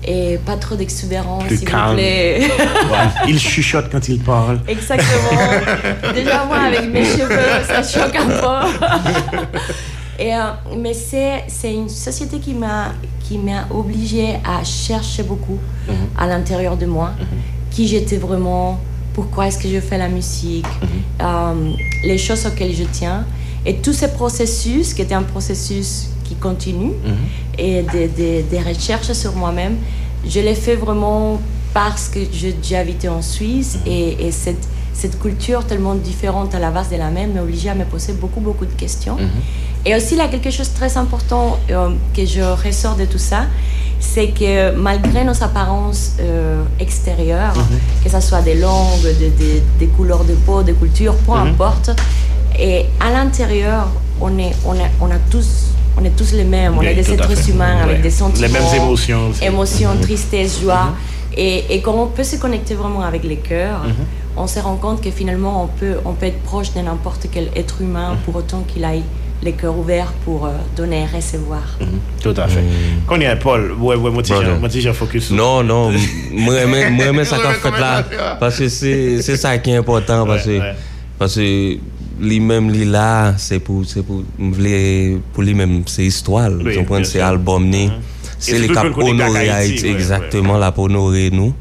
et 0.04 0.38
pas 0.44 0.56
trop 0.56 0.74
d'exubérance, 0.74 1.44
s'il 1.48 1.58
vous 1.68 1.94
plaît. 1.94 2.40
Ouais. 2.40 3.28
Il 3.28 3.38
chuchote 3.38 3.88
quand 3.90 4.08
il 4.08 4.20
parle. 4.20 4.60
Exactement. 4.66 5.40
Déjà, 6.14 6.44
moi, 6.44 6.58
avec 6.66 6.90
mes 6.92 7.04
cheveux, 7.04 7.64
ça 7.66 7.82
choque 7.82 8.16
un 8.16 8.26
peu. 8.26 9.48
Et, 10.18 10.34
euh, 10.34 10.50
mais 10.78 10.94
c'est, 10.94 11.44
c'est 11.48 11.72
une 11.72 11.88
société 11.88 12.38
qui 12.38 12.54
m'a, 12.54 12.92
qui 13.24 13.38
m'a 13.38 13.66
obligée 13.70 14.36
à 14.44 14.62
chercher 14.64 15.22
beaucoup 15.22 15.58
à 16.18 16.26
l'intérieur 16.26 16.76
de 16.76 16.86
moi, 16.86 17.12
qui 17.70 17.88
j'étais 17.88 18.18
vraiment, 18.18 18.80
pourquoi 19.14 19.46
est-ce 19.46 19.58
que 19.58 19.68
je 19.68 19.80
fais 19.80 19.98
la 19.98 20.08
musique, 20.08 20.66
euh, 21.20 21.70
les 22.04 22.18
choses 22.18 22.46
auxquelles 22.46 22.74
je 22.74 22.84
tiens. 22.84 23.24
Et 23.64 23.76
tous 23.76 23.92
ces 23.92 24.08
processus, 24.08 24.92
qui 24.94 25.02
étaient 25.02 25.14
un 25.14 25.22
processus 25.22 26.08
qui 26.32 26.38
continue, 26.40 26.92
et 27.58 27.82
des, 27.92 28.08
des- 28.08 28.42
des 28.42 28.60
recherches 28.60 29.12
sur 29.12 29.34
moi-même, 29.36 29.76
je 30.26 30.40
l'ai 30.40 30.54
fait 30.54 30.76
vraiment 30.76 31.40
parce 31.74 32.08
que 32.08 32.20
j'ai 32.62 32.76
habité 32.76 33.08
en 33.08 33.22
Suisse 33.22 33.78
et, 33.86 34.26
et 34.26 34.30
cette, 34.32 34.64
cette 34.94 35.18
culture 35.20 35.64
tellement 35.66 35.94
différente 35.94 36.54
à 36.54 36.58
la 36.58 36.70
base 36.70 36.90
de 36.90 36.96
la 36.96 37.10
même 37.10 37.32
m'a 37.34 37.42
obligée 37.42 37.70
à 37.70 37.74
me 37.74 37.84
poser 37.84 38.12
beaucoup, 38.12 38.40
beaucoup 38.40 38.66
de 38.66 38.72
questions. 38.84 39.16
Et 39.84 39.94
aussi, 39.96 40.14
il 40.14 40.18
y 40.18 40.20
a 40.20 40.28
quelque 40.28 40.50
chose 40.50 40.70
de 40.72 40.76
très 40.76 40.96
important 40.96 41.58
euh, 41.70 41.90
que 42.16 42.24
je 42.24 42.40
ressors 42.66 42.94
de 42.96 43.04
tout 43.06 43.18
ça, 43.18 43.46
c'est 43.98 44.28
que 44.28 44.76
malgré 44.76 45.24
nos 45.24 45.42
apparences 45.42 46.12
euh, 46.20 46.62
extérieures, 46.78 47.54
que 48.04 48.08
ce 48.10 48.20
soit 48.20 48.42
des 48.42 48.54
langues, 48.54 49.08
des, 49.18 49.62
des- 49.80 49.86
couleurs 49.96 50.24
de 50.24 50.34
peau, 50.46 50.62
des 50.62 50.74
cultures, 50.74 51.16
peu 51.26 51.32
importe, 51.32 51.90
et 52.58 52.86
à 53.00 53.10
l'intérieur, 53.10 53.88
on, 54.20 54.38
est, 54.38 54.52
on, 54.64 54.74
est, 54.74 54.90
on, 55.00 55.06
a 55.10 55.18
tous, 55.30 55.50
on 56.00 56.04
est 56.04 56.16
tous 56.16 56.32
les 56.32 56.44
mêmes, 56.44 56.74
on 56.76 56.80
Oui, 56.80 56.86
est 56.86 56.94
des 56.94 57.12
êtres 57.12 57.48
humains 57.50 57.78
avec 57.82 58.00
des 58.02 58.10
sentiments. 58.10 58.46
Les 58.46 58.52
mêmes 58.52 58.74
émotions 58.74 59.28
aussi. 59.28 59.44
Émotions, 59.44 59.90
tristesse, 60.00 60.60
joie. 60.62 60.94
Et, 61.36 61.64
et 61.74 61.80
quand 61.80 61.94
on 61.94 62.06
peut 62.08 62.24
se 62.24 62.36
connecter 62.36 62.74
vraiment 62.74 63.02
avec 63.02 63.24
les 63.24 63.36
cœurs, 63.36 63.82
on 64.36 64.46
se 64.46 64.58
rend 64.60 64.76
compte 64.76 65.00
que 65.02 65.10
finalement, 65.10 65.64
on 65.64 65.66
peut, 65.66 65.96
on 66.04 66.12
peut 66.14 66.26
être 66.26 66.40
proche 66.42 66.72
de 66.74 66.80
n'importe 66.80 67.26
quel 67.32 67.48
être 67.56 67.80
humain 67.80 68.16
pour 68.24 68.36
autant 68.36 68.62
qu'il 68.66 68.84
aille 68.84 69.02
les 69.42 69.52
cœurs 69.52 69.76
ouverts 69.76 70.12
pour 70.24 70.46
euh, 70.46 70.50
donner 70.76 71.00
et 71.02 71.16
recevoir. 71.16 71.62
Tout 72.22 72.32
à 72.36 72.46
fait. 72.46 72.62
Qu'on 73.08 73.18
y 73.20 73.24
est, 73.24 73.34
Paul. 73.36 73.72
Ouais, 73.72 73.96
ouais, 73.96 74.10
moi, 74.10 74.22
j'ai 74.70 74.92
focus 74.92 75.26
sur 75.26 75.34
Non, 75.36 75.64
non, 75.64 75.90
moi, 76.32 76.54
j'aime- 76.54 77.12
moi, 77.12 77.24
ça 77.24 77.38
qu'a 77.38 77.52
fait 77.54 77.80
là. 77.80 78.04
Parce 78.38 78.58
que 78.58 78.68
c'est 78.68 79.20
c'est 79.20 79.36
ça 79.36 79.58
qui 79.58 79.70
est 79.70 79.76
important. 79.76 80.24
Parce 80.26 80.46
Ouais, 80.46 80.58
que, 80.58 80.60
ouais. 80.60 80.74
parce 81.18 81.34
que 81.34 81.76
li 82.20 82.40
mèm 82.42 82.70
li 82.72 82.86
la, 82.88 83.34
se 83.40 83.60
pou, 83.64 83.86
se 83.88 84.02
pou, 84.06 84.26
mvle, 84.38 85.20
pou 85.32 85.44
li 85.46 85.54
mèm, 85.58 85.80
se 85.90 86.04
histwal, 86.06 86.58
oui, 86.60 86.76
kompren, 86.76 87.06
se 87.08 87.22
albom 87.24 87.68
ni, 87.70 87.86
se 88.36 88.58
li 88.60 88.68
kap 88.72 88.92
onore 88.98 89.46
Haiti, 89.48 89.88
exactement, 89.92 90.58
la 90.60 90.72
pou 90.74 90.90
onore 90.90 91.28
nou, 91.34 91.54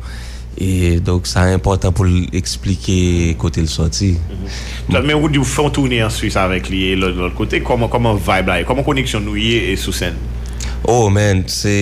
e, 0.58 1.00
donk, 1.06 1.30
sa 1.30 1.48
important 1.56 1.96
pou 1.96 2.10
l'explike 2.10 3.38
kote 3.42 3.64
l'soti. 3.64 4.14
Men, 4.92 5.16
ou 5.20 5.32
di 5.32 5.42
ou 5.42 5.48
fon 5.48 5.72
tourne 5.74 6.02
an 6.06 6.14
Suisse 6.14 6.40
avèk 6.40 6.70
li, 6.74 6.84
l'ot 7.00 7.38
kote, 7.38 7.64
koman 7.64 8.20
vibe 8.20 8.52
la, 8.52 8.62
koman 8.68 8.88
koneksyon 8.88 9.26
nou 9.28 9.40
ye 9.40 9.72
e 9.72 9.80
sou 9.80 9.96
sen? 9.96 10.18
Oh 10.90 11.12
men, 11.14 11.44
se, 11.52 11.74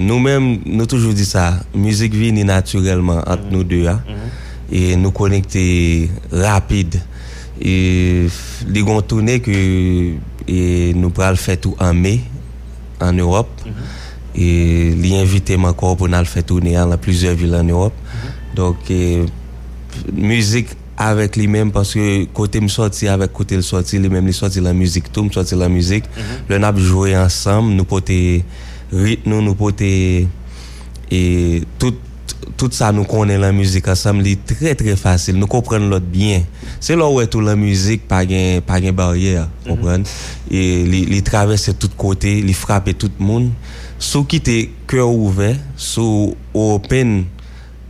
nou 0.00 0.16
men, 0.22 0.54
nou 0.64 0.88
toujou 0.88 1.12
di 1.16 1.26
sa, 1.28 1.50
müzik 1.76 2.14
vini 2.16 2.46
naturelman 2.48 3.20
ant 3.20 3.50
nou 3.52 3.66
dewa, 3.68 3.98
e 4.72 4.94
nou 4.96 5.12
konekte 5.12 5.60
rapide, 6.32 7.02
E, 7.60 8.26
li 8.66 8.82
gon 8.82 9.02
toune 9.06 9.38
ke 9.42 9.54
e, 9.54 10.56
nou 10.98 11.14
pral 11.14 11.38
fèt 11.38 11.68
ou 11.70 11.78
an 11.82 11.94
me 11.94 12.16
an 12.98 13.18
Europe 13.22 13.62
mm 13.62 13.70
-hmm. 13.70 13.92
e, 14.34 14.46
li 14.98 15.14
invite 15.14 15.56
man 15.56 15.74
kor 15.74 15.94
pou 15.96 16.10
nan 16.10 16.26
fèt 16.26 16.50
ou 16.50 16.58
ne 16.60 16.74
an 16.74 16.90
la 16.90 16.98
plizè 16.98 17.34
vil 17.34 17.54
an 17.54 17.68
Europe 17.68 17.94
mm 17.94 18.10
-hmm. 18.10 18.56
donk 18.56 18.90
e, 18.90 19.26
müzik 20.12 20.74
avèk 20.96 21.36
li 21.36 21.46
mèm 21.46 21.70
paske 21.70 22.26
kote 22.32 22.60
m 22.60 22.68
soti 22.68 23.06
avèk 23.08 23.32
kote 23.32 23.56
l 23.56 23.62
soti 23.62 23.98
li 23.98 24.08
mèm 24.08 24.26
li 24.26 24.32
soti 24.32 24.60
la 24.60 24.72
müzik 24.72 25.12
tou 25.12 25.24
m 25.24 25.30
soti 25.30 25.54
la 25.54 25.68
müzik 25.68 26.04
mm 26.04 26.22
-hmm. 26.22 26.50
lè 26.50 26.58
nap 26.58 26.76
jwè 26.78 27.14
ansam 27.14 27.74
nou 27.76 27.84
pote 27.84 28.42
rit 28.92 29.26
nou 29.26 29.40
nou 29.42 29.54
pote 29.54 30.26
tout 31.78 31.94
tout 32.58 32.74
sa 32.74 32.90
nou 32.94 33.06
konen 33.08 33.40
lan 33.42 33.54
müzik 33.56 33.88
asam 33.92 34.20
li 34.24 34.34
tre 34.48 34.74
tre 34.78 34.94
fasil, 34.98 35.36
nou 35.38 35.50
kompren 35.50 35.88
lot 35.90 36.04
byen. 36.12 36.44
Se 36.82 36.96
lò 36.98 37.08
wè 37.16 37.26
tou 37.30 37.44
lan 37.44 37.58
müzik 37.60 38.06
pa 38.10 38.22
gen, 38.28 38.62
gen 38.62 38.96
baryer, 38.96 39.48
kompren. 39.66 40.04
Mm 40.04 40.06
-hmm. 40.06 40.50
e, 40.50 40.60
li, 40.90 41.04
li 41.10 41.20
travesse 41.22 41.74
tout 41.74 41.92
kote, 41.96 42.30
li 42.44 42.54
frape 42.54 42.94
tout 42.94 43.12
moun. 43.18 43.52
Sou 43.98 44.24
ki 44.24 44.40
te 44.40 44.56
kèr 44.90 45.04
ouve, 45.04 45.54
sou 45.76 46.34
open 46.52 47.24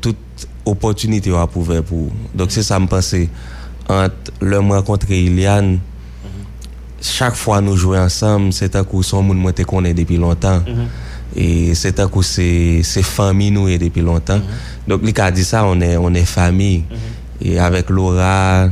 tout 0.01 0.17
opotunite 0.65 1.29
yo 1.29 1.41
ap 1.41 1.57
ouve 1.57 1.83
pou. 1.83 2.13
Dok 2.35 2.51
se 2.51 2.63
sa 2.63 2.79
mpense, 2.79 3.29
ant 3.89 4.33
lè 4.41 4.61
m 4.61 4.73
rekontre 4.73 5.17
Ilian, 5.17 5.79
chak 7.05 7.37
fwa 7.37 7.61
nou 7.61 7.77
jwè 7.77 7.99
ansam, 8.01 8.53
se 8.53 8.69
ta 8.69 8.85
kou 8.85 9.03
son 9.03 9.27
moun 9.29 9.41
mwen 9.41 9.55
te 9.55 9.65
konen 9.65 9.97
depi 9.97 10.17
lontan. 10.17 10.63
Mm 10.65 10.75
-hmm. 10.75 11.03
Et 11.37 11.75
c'est 11.75 11.99
un 12.01 12.09
coup 12.09 12.23
c'est 12.23 12.81
c'est 12.83 13.03
famille 13.03 13.51
nous 13.51 13.69
et 13.69 13.79
depuis 13.79 14.01
longtemps 14.01 14.41
donc 14.87 15.03
lui 15.03 15.13
a 15.17 15.31
dit 15.31 15.45
ça 15.45 15.65
on 15.65 15.81
est 15.81 15.97
on 15.97 16.13
est 16.15 16.25
famille 16.25 16.85
et 17.43 17.59
avec 17.59 17.91
Laura 17.91 18.69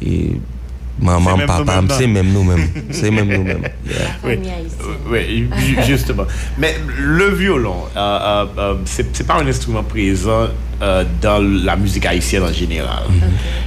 et 0.00 0.40
maman, 1.00 1.38
papa, 1.46 1.82
c'est 1.90 2.06
même 2.06 2.32
nous-mêmes. 2.32 2.68
C'est 2.90 3.10
même 3.10 3.28
nous-mêmes. 3.28 3.62
Yeah. 3.88 4.68
Oui, 5.10 5.48
justement. 5.86 6.24
Mais 6.58 6.76
le 6.98 7.30
violon, 7.30 7.84
euh, 7.96 7.98
euh, 7.98 8.46
euh, 8.58 8.74
c'est 8.84 9.16
c'est 9.16 9.26
pas 9.26 9.36
un 9.36 9.46
instrument 9.46 9.82
présent 9.82 10.48
euh, 10.82 11.04
dans 11.20 11.38
la 11.64 11.76
musique 11.76 12.06
haïtienne 12.06 12.42
en 12.44 12.52
général. 12.52 13.02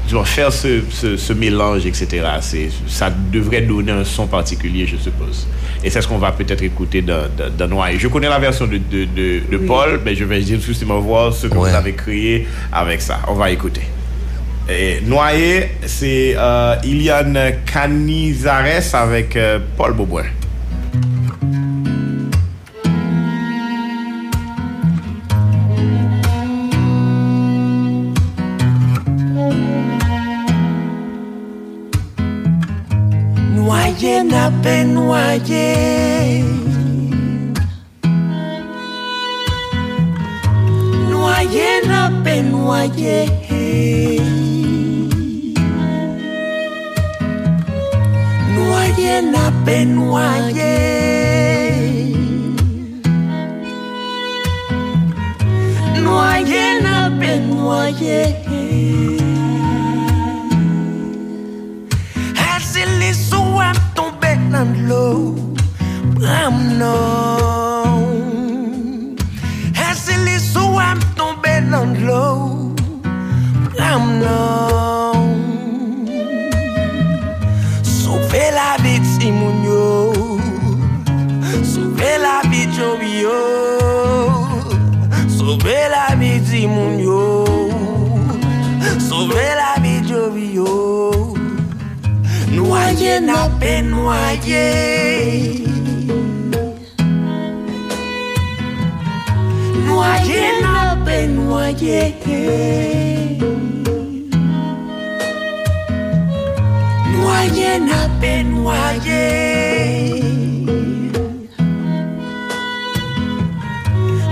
Tu 0.08 0.14
vois, 0.16 0.26
faire 0.26 0.52
ce, 0.52 0.82
ce, 0.90 1.18
ce 1.18 1.34
mélange, 1.34 1.86
etc., 1.86 2.08
ça 2.88 3.10
devrait 3.32 3.62
donner 3.62 3.92
un 3.92 4.04
son 4.04 4.28
particulier, 4.28 4.86
je 4.88 4.98
suppose. 4.98 5.48
Et 5.84 5.90
c'est 5.90 6.02
ce 6.02 6.08
qu'on 6.08 6.18
va 6.20 6.32
peut-être 6.32 6.62
écouter 6.64 7.02
dans, 7.02 7.24
dans. 7.58 7.70
Je 7.98 8.08
connais 8.08 8.30
la 8.30 8.40
version 8.40 8.68
de, 8.68 8.78
de, 8.78 9.06
de, 9.06 9.42
de 9.52 9.58
Paul, 9.58 10.00
mais 10.06 10.16
je 10.16 10.24
vais 10.26 10.42
justement 10.42 11.00
voir 11.00 11.34
ce 11.34 11.48
que 11.48 11.58
Ouais. 11.58 11.70
vous 11.70 11.76
avez 11.76 11.94
créé 11.94 12.48
avec 12.72 13.02
ça. 13.02 13.20
On 13.28 13.34
va 13.34 13.50
écouter. 13.52 13.82
Et 14.70 15.02
Noyer, 15.06 15.72
c'est 15.86 16.36
euh, 16.38 16.76
Iliane 16.84 17.38
Canizares 17.66 18.94
avec 18.94 19.36
euh, 19.36 19.60
Paul 19.76 19.94
Beaubois. 19.94 20.24
noyé. 35.40 36.44
Noyé, 41.10 41.68
No 41.88 42.42
noyé. 42.44 43.18
Noyé, 48.56 49.22
nappé, 49.32 49.86
noyé. 49.86 50.74
Noyé, 56.04 56.64
nappé, 56.84 57.40
noyé. 57.40 58.41
low, 64.92 65.34
but 66.16 66.28
I'm 66.28 66.78
not. 66.80 67.21
Benoyer. 93.62 95.54
Noyer, 99.86 100.54
na 100.64 100.96
Benoyer. 101.06 102.14
Noyer, 107.14 107.80
na 107.86 108.00
Benoyer. 108.20 109.22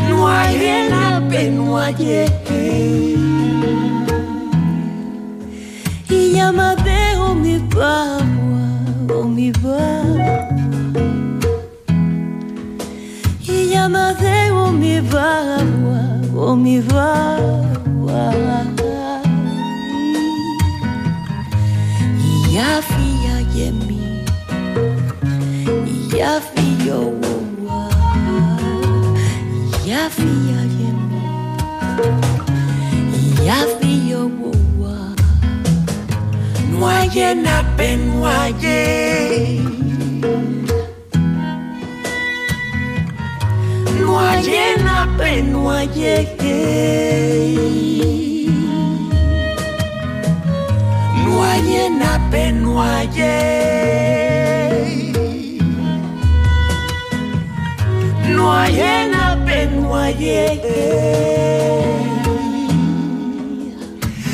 Noyer. 0.09 0.89
Y 6.09 6.33
ya 6.33 6.51
me 6.51 6.75
dejo 6.83 7.35
mi 7.35 7.59
paz. 7.69 8.18
mi 16.55 16.79
vai 16.81 17.41
ia 22.51 22.81
fia 22.81 23.35
yemi 23.55 24.01
ia 26.17 26.41
fio 26.41 27.01
wa 27.65 27.83
ia 29.87 30.09
fia 30.09 30.59
yemi 30.79 31.23
ia 33.45 33.59
fio 33.79 34.21
wa 34.81 34.97
noye 36.79 37.35
na 37.35 37.63
pen 37.77 37.99
noye 38.19 39.78
noyé. 45.41 46.27
Noyé 51.25 51.89
n'a 51.99 52.13
pas 52.31 52.51
noyé. 52.51 53.35
Noyé 58.35 58.91
n'a 59.11 59.35
pas 59.45 59.65
noyé. 59.65 60.61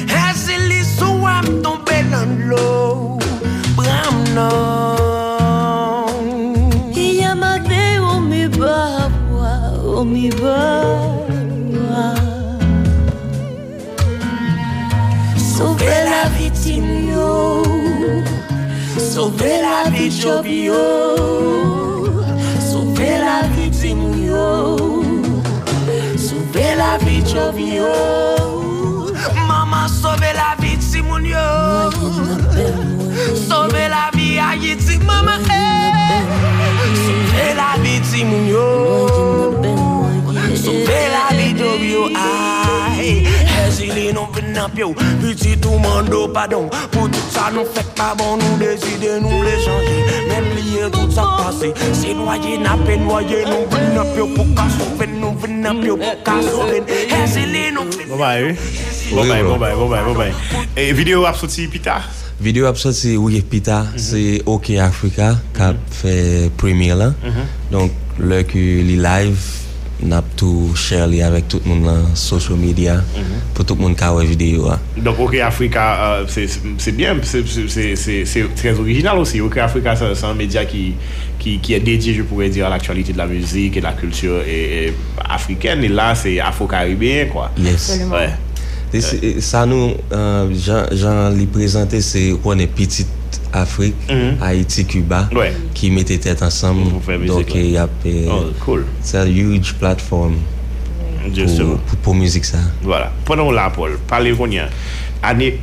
As 0.10 0.48
tomber 1.64 2.04
dans 2.12 2.30
l'eau, 2.48 3.20
bram. 3.76 4.95
Sauve 15.56 16.04
la 16.04 16.28
vitim 16.38 17.08
yo 17.08 17.64
Sauve 18.98 19.62
la 19.62 19.90
vit 19.90 20.12
job 20.12 20.46
yo 20.46 20.76
Sauve 22.60 23.20
la 23.24 23.48
vitim 23.56 24.26
yo 24.26 24.76
Sauve 26.18 26.76
la 26.76 26.98
vit 26.98 27.26
job 27.26 27.58
yo 27.58 27.88
Maman 29.48 29.88
sauve 29.88 30.34
la 30.34 30.56
vitim 30.60 31.08
yo 31.24 31.48
Sauve 33.48 33.88
la 33.88 34.10
vi 34.12 34.38
a 34.38 34.56
yitim 34.56 35.06
maman 35.06 35.42
Sauve 37.06 37.48
la 37.56 37.78
vitim 37.82 38.48
yo 38.50 39.62
eh. 39.64 40.58
Sauve 40.58 41.00
la 41.16 41.34
vit 41.38 41.58
job 41.58 41.82
yo 41.82 42.55
Venant, 44.56 44.72
yo. 44.78 44.94
Petit 45.22 45.58
tout 45.58 45.78
mando, 45.80 46.30
pardon. 46.30 46.70
Pour 46.92 47.10
tout 47.10 47.20
ça, 47.30 47.52
nous 47.54 47.66
fait 47.66 47.86
pas 47.94 48.16
bon, 48.18 48.38
nous 48.38 48.58
nous 48.58 49.44
les 49.44 49.60
changer. 49.60 50.06
Même 50.30 50.46
lier 50.56 50.90
tout 50.92 51.12
ça 51.12 51.24
passé. 51.38 51.74
C'est 51.94 52.14
noyé, 52.14 52.58
n'a 52.58 52.78
pas 52.78 52.96
noyé, 52.96 53.44
nous 53.46 53.70
venant, 53.70 54.06
yo. 54.16 54.28
Pour 54.28 54.46
qu'à 54.56 54.64
sauver, 54.70 55.08
nous 55.08 55.38
venant, 55.38 55.74
yo. 55.82 55.98
Pour 55.98 56.24
qu'à 56.24 56.42
sauver. 56.42 56.84
Hésile, 56.88 57.74
non, 57.74 57.82
Bon 58.10 58.18
bye, 58.18 58.44
oui. 58.46 58.56
Bon 59.14 59.22
Oui, 59.24 59.28
bye, 59.30 59.44
bon. 59.44 59.50
bon 59.50 59.58
bye, 59.60 59.76
bon 59.76 59.90
bye, 59.90 60.04
bon 60.06 60.14
bye. 60.16 60.34
Et 60.78 60.94
vidéo 60.94 61.26
a 61.26 61.34
sorti 61.34 61.68
pita? 61.68 62.02
Vidéo 62.40 62.74
sorti 62.76 63.18
Ouye 63.18 63.42
Pita, 63.42 63.82
Mhm. 63.84 63.98
c'est 63.98 64.42
OK 64.46 64.70
Africa 64.72 65.36
kap 65.54 65.76
fait 65.92 66.50
première 66.58 66.96
là. 66.96 67.14
Mhm. 67.24 67.34
Donc 67.72 67.92
le 68.20 68.44
que 68.44 68.58
li 68.58 68.96
live 68.96 69.38
nap 70.04 70.28
tou 70.40 70.74
share 70.76 71.08
li 71.08 71.22
avèk 71.24 71.48
tout 71.52 71.66
moun 71.68 71.86
lan 71.88 72.10
social 72.20 72.58
media 72.60 72.98
mm 73.00 73.22
-hmm. 73.22 73.44
pou 73.56 73.64
tout 73.64 73.80
moun 73.80 73.96
ka 73.96 74.12
wè 74.16 74.26
videyo 74.28 74.68
a. 74.70 74.80
Donk 74.98 75.20
OK 75.20 75.40
Africa, 75.40 75.84
uh, 76.22 76.30
se 76.78 76.92
bien, 76.92 77.24
se 77.24 78.48
trez 78.56 78.80
orijinal 78.80 79.20
osi. 79.20 79.42
OK 79.42 79.58
Africa, 79.58 79.96
se 79.96 80.26
an 80.26 80.36
media 80.36 80.66
ki 80.66 80.96
e 81.70 81.80
dedye, 81.80 82.14
je 82.14 82.24
pouwè 82.24 82.50
dire, 82.50 82.70
l'aktualite 82.70 83.14
de 83.14 83.18
la 83.18 83.28
müzik 83.28 83.78
et 83.78 83.82
la 83.82 83.94
kultur 83.94 84.42
afriken. 85.30 85.84
Et 85.84 85.88
la, 85.88 86.16
se 86.16 86.40
afro-karibien, 86.40 87.28
kwa. 87.28 87.52
Yes. 87.58 88.00
Ouais. 88.12 88.34
Sa 89.40 89.66
nou, 89.66 89.96
jan 90.56 91.38
li 91.38 91.46
prezante, 91.46 92.02
se 92.02 92.32
wè 92.44 92.56
ne 92.56 92.68
pitit 92.68 93.08
Afrik, 93.54 93.96
mm 94.10 94.16
-hmm. 94.16 94.42
Haiti, 94.42 94.86
Cuba 94.86 95.30
ouais. 95.36 95.54
ki 95.74 95.92
mette 95.92 96.20
tèt 96.20 96.42
ansam 96.44 96.84
doke 97.28 97.62
yap 97.72 97.90
sa 99.02 99.26
huge 99.26 99.74
platform 99.80 100.36
pou 102.04 102.14
mouzik 102.14 102.46
sa 102.46 102.58
voilà. 102.84 103.12
Ponon 103.26 103.52
la 103.52 103.70
Paul, 103.70 103.98
pale 104.08 104.32
vonyen 104.32 104.70
ane, 105.26 105.54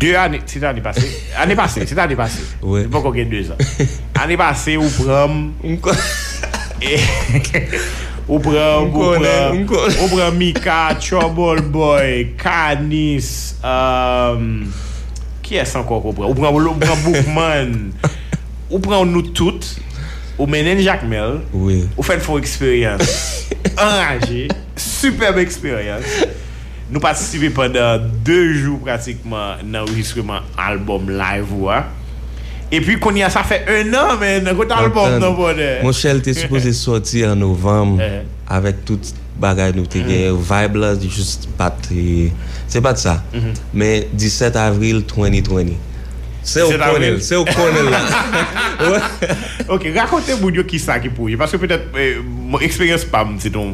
2 0.00 0.16
ane, 0.16 0.40
se 0.46 0.60
ta 0.60 0.70
ane 0.70 0.82
pase 0.82 1.04
ane 1.40 1.56
pase, 1.56 1.86
se 1.86 1.94
ta 1.94 2.06
ane 2.06 2.16
pase 2.16 2.40
pou 2.60 3.02
kon 3.02 3.14
gen 3.16 3.28
2 3.32 3.52
ane, 3.52 3.88
ane 4.22 4.38
pase 4.40 4.78
ou 4.80 4.88
pram 4.96 5.52
ou 8.28 8.40
pram 8.40 8.88
ou 8.88 10.08
pram 10.08 10.34
Mika, 10.38 10.96
Trouble 11.00 11.62
Boy 11.68 12.32
Kanis 12.40 13.56
emm 13.60 13.68
euh, 13.68 14.36
um, 14.38 14.93
Ki 15.44 15.58
es 15.60 15.74
anko 15.76 16.00
ko 16.00 16.14
pran? 16.16 16.30
Ou 16.30 16.36
pran 16.80 17.02
Boukman, 17.04 17.74
ou 18.70 18.80
pran 18.82 19.04
nou 19.08 19.22
tout, 19.36 19.66
ou 20.38 20.48
menen 20.50 20.80
Jacquemel, 20.82 21.42
oui. 21.52 21.82
ou 21.94 22.06
fèn 22.06 22.22
fò 22.24 22.38
eksperyans, 22.40 23.18
enraje, 23.74 24.46
superbe 24.80 25.44
eksperyans. 25.44 26.08
Nou 26.88 27.00
patisive 27.02 27.50
pandan 27.54 28.08
2 28.26 28.38
jou 28.62 28.78
pratikman 28.84 29.62
nan 29.64 29.84
enregistreman 29.84 30.48
album 30.60 31.12
live 31.12 31.52
wwa. 31.52 31.82
E 32.72 32.80
pi 32.82 32.96
kon 33.00 33.16
ya 33.20 33.28
sa 33.32 33.44
fè 33.46 33.60
1 33.68 33.92
an 34.00 34.16
men, 34.20 34.48
kote 34.56 34.76
album 34.76 35.18
nan 35.20 35.36
bonè. 35.36 35.70
Mon 35.84 35.96
chèl 35.96 36.24
te 36.24 36.34
suppose 36.36 36.72
sorti 36.78 37.24
an 37.28 37.38
novem, 37.44 37.98
eh. 38.00 38.22
avèk 38.48 38.80
tout 38.88 39.12
bagay 39.40 39.72
nou 39.74 39.86
te 39.90 39.98
gen, 40.02 40.30
mm 40.32 40.36
-hmm. 40.36 40.44
vibe 40.50 40.82
la 40.82 40.94
just 41.00 41.48
pat, 41.58 41.90
e, 41.90 42.30
se 42.68 42.80
pat 42.80 42.98
sa. 42.98 43.22
Mm 43.32 43.40
-hmm. 43.40 43.66
men 43.72 44.04
17 44.12 44.56
avril 44.56 45.02
2020 45.02 45.74
se 46.44 46.62
ou 46.62 46.76
konel 46.76 47.22
se 47.24 47.36
ou 47.36 47.44
konel 47.48 47.88
la. 47.90 48.00
Ok, 49.74 49.88
rakonte 49.96 50.36
moun 50.40 50.54
yo 50.54 50.64
ki 50.68 50.78
sa 50.82 50.98
ki 51.00 51.08
pou 51.14 51.32
yo 51.32 51.40
paske 51.40 51.58
petet, 51.60 51.86
eh, 51.96 52.18
moun 52.20 52.62
eksperyens 52.62 53.06
pam 53.08 53.38
se 53.40 53.52
ton 53.54 53.72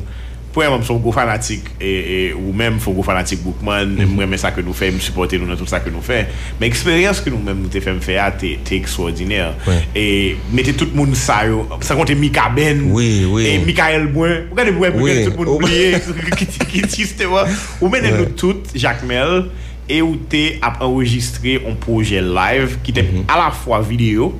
Pou 0.51 0.65
yon 0.65 0.73
mwen 0.75 0.83
son 0.87 0.99
go 0.99 1.13
fanatik 1.15 1.69
e, 1.79 1.87
e, 1.87 2.15
ou 2.35 2.51
mèm 2.57 2.81
fon 2.83 2.97
go 2.97 3.05
fanatik 3.07 3.39
boukman 3.45 3.87
mhm. 3.87 3.95
mwen 3.95 4.09
mm 4.09 4.19
-hmm. 4.19 4.33
mè 4.35 4.39
sa 4.43 4.51
ke 4.51 4.65
nou 4.67 4.75
fè, 4.75 4.89
mwen 4.91 5.03
supporte 5.05 5.39
nou 5.39 5.47
nan 5.47 5.59
tout 5.59 5.71
sa 5.71 5.79
ke 5.79 5.93
nou 5.95 6.03
fè 6.03 6.25
mè 6.59 6.67
eksperyans 6.67 7.21
ke 7.23 7.31
nou 7.31 7.39
mèm 7.39 7.61
nou 7.63 7.71
te 7.71 7.79
fèm 7.85 8.01
fè 8.03 8.17
a 8.19 8.31
te, 8.35 8.57
te 8.67 8.75
ekstraordinèr 8.75 9.55
ouais. 9.69 9.85
e 9.95 10.07
mette 10.51 10.75
tout 10.75 10.91
moun 10.95 11.15
sa 11.15 11.45
yo 11.47 11.69
sa 11.87 11.95
konte 11.95 12.17
Mika 12.19 12.49
Ben 12.51 12.83
oui, 12.91 13.25
oui. 13.31 13.47
e 13.47 13.59
Mikael 13.65 14.09
Bouen 14.11 14.49
ou 14.51 14.59
gade 14.59 14.75
Bouen 14.75 14.91
oui. 14.99 15.25
tout 15.25 15.37
moun 15.39 15.49
oubliye 15.55 16.01
ou 17.81 17.89
mènen 17.89 18.17
nou 18.17 18.27
tout 18.35 18.75
Jacques 18.75 19.07
Mel 19.07 19.47
e 19.87 20.01
ou 20.03 20.17
te 20.31 20.59
ap 20.67 20.83
enregistre 20.83 21.61
on 21.63 21.79
proje 21.79 22.19
live 22.19 22.81
ki 22.83 22.93
te 22.93 23.03
mm 23.07 23.21
-hmm. 23.21 23.31
a 23.31 23.39
la 23.39 23.51
fwa 23.55 23.81
video 23.83 24.33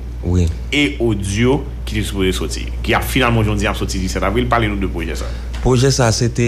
e 0.71 0.97
audio 0.99 1.63
ki 1.85 1.95
te 1.95 2.03
soupoze 2.03 2.35
soti 2.35 2.67
ki 2.83 2.93
ap 2.93 3.03
finalman 3.03 3.47
jondi 3.47 3.67
ap 3.67 3.79
soti 3.79 3.97
17 3.99 4.27
avril 4.27 4.47
pale 4.51 4.67
nou 4.67 4.79
de 4.79 4.91
proje 4.91 5.15
sa 5.15 5.31
Proje 5.61 5.91
sa, 5.93 6.09
se 6.09 6.25
te 6.33 6.47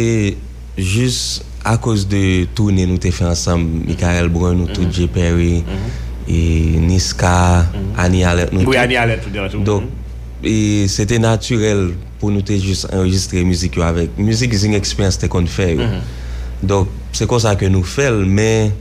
jist 0.74 1.44
a 1.64 1.76
koz 1.78 2.08
de 2.10 2.48
tourne 2.58 2.88
nou 2.90 2.98
te 3.02 3.12
fe 3.14 3.28
ansam, 3.30 3.62
Mikael 3.86 4.30
Brun, 4.34 4.58
nou 4.58 4.74
tout 4.74 4.90
J. 4.90 5.06
Perry, 5.14 5.62
e 6.26 6.40
Niska, 6.82 7.36
mhm. 7.70 7.92
Ani 8.02 8.24
Alet, 8.26 8.50
nou 8.52 8.64
tout. 8.64 8.72
Oui, 8.74 8.80
Ani 8.82 8.98
Alet 8.98 9.22
tout 9.22 9.30
de 9.30 9.40
rejou. 9.40 9.62
Dok, 9.68 9.86
e 10.44 10.56
se 10.92 11.06
te 11.08 11.20
naturel 11.22 11.92
pou 12.20 12.34
nou 12.34 12.42
te 12.46 12.58
jist 12.58 12.90
enregistre 12.90 13.46
mizik 13.46 13.78
yo 13.78 13.86
avek. 13.86 14.18
Mizik 14.18 14.56
zin 14.58 14.74
eksperyans 14.80 15.22
te 15.22 15.30
kon 15.32 15.46
fe 15.46 15.70
yo. 15.76 15.92
Dok, 16.74 16.90
se 17.14 17.30
kon 17.30 17.44
sa 17.44 17.54
ke 17.60 17.70
nou 17.72 17.86
fel, 17.86 18.24
men 18.26 18.74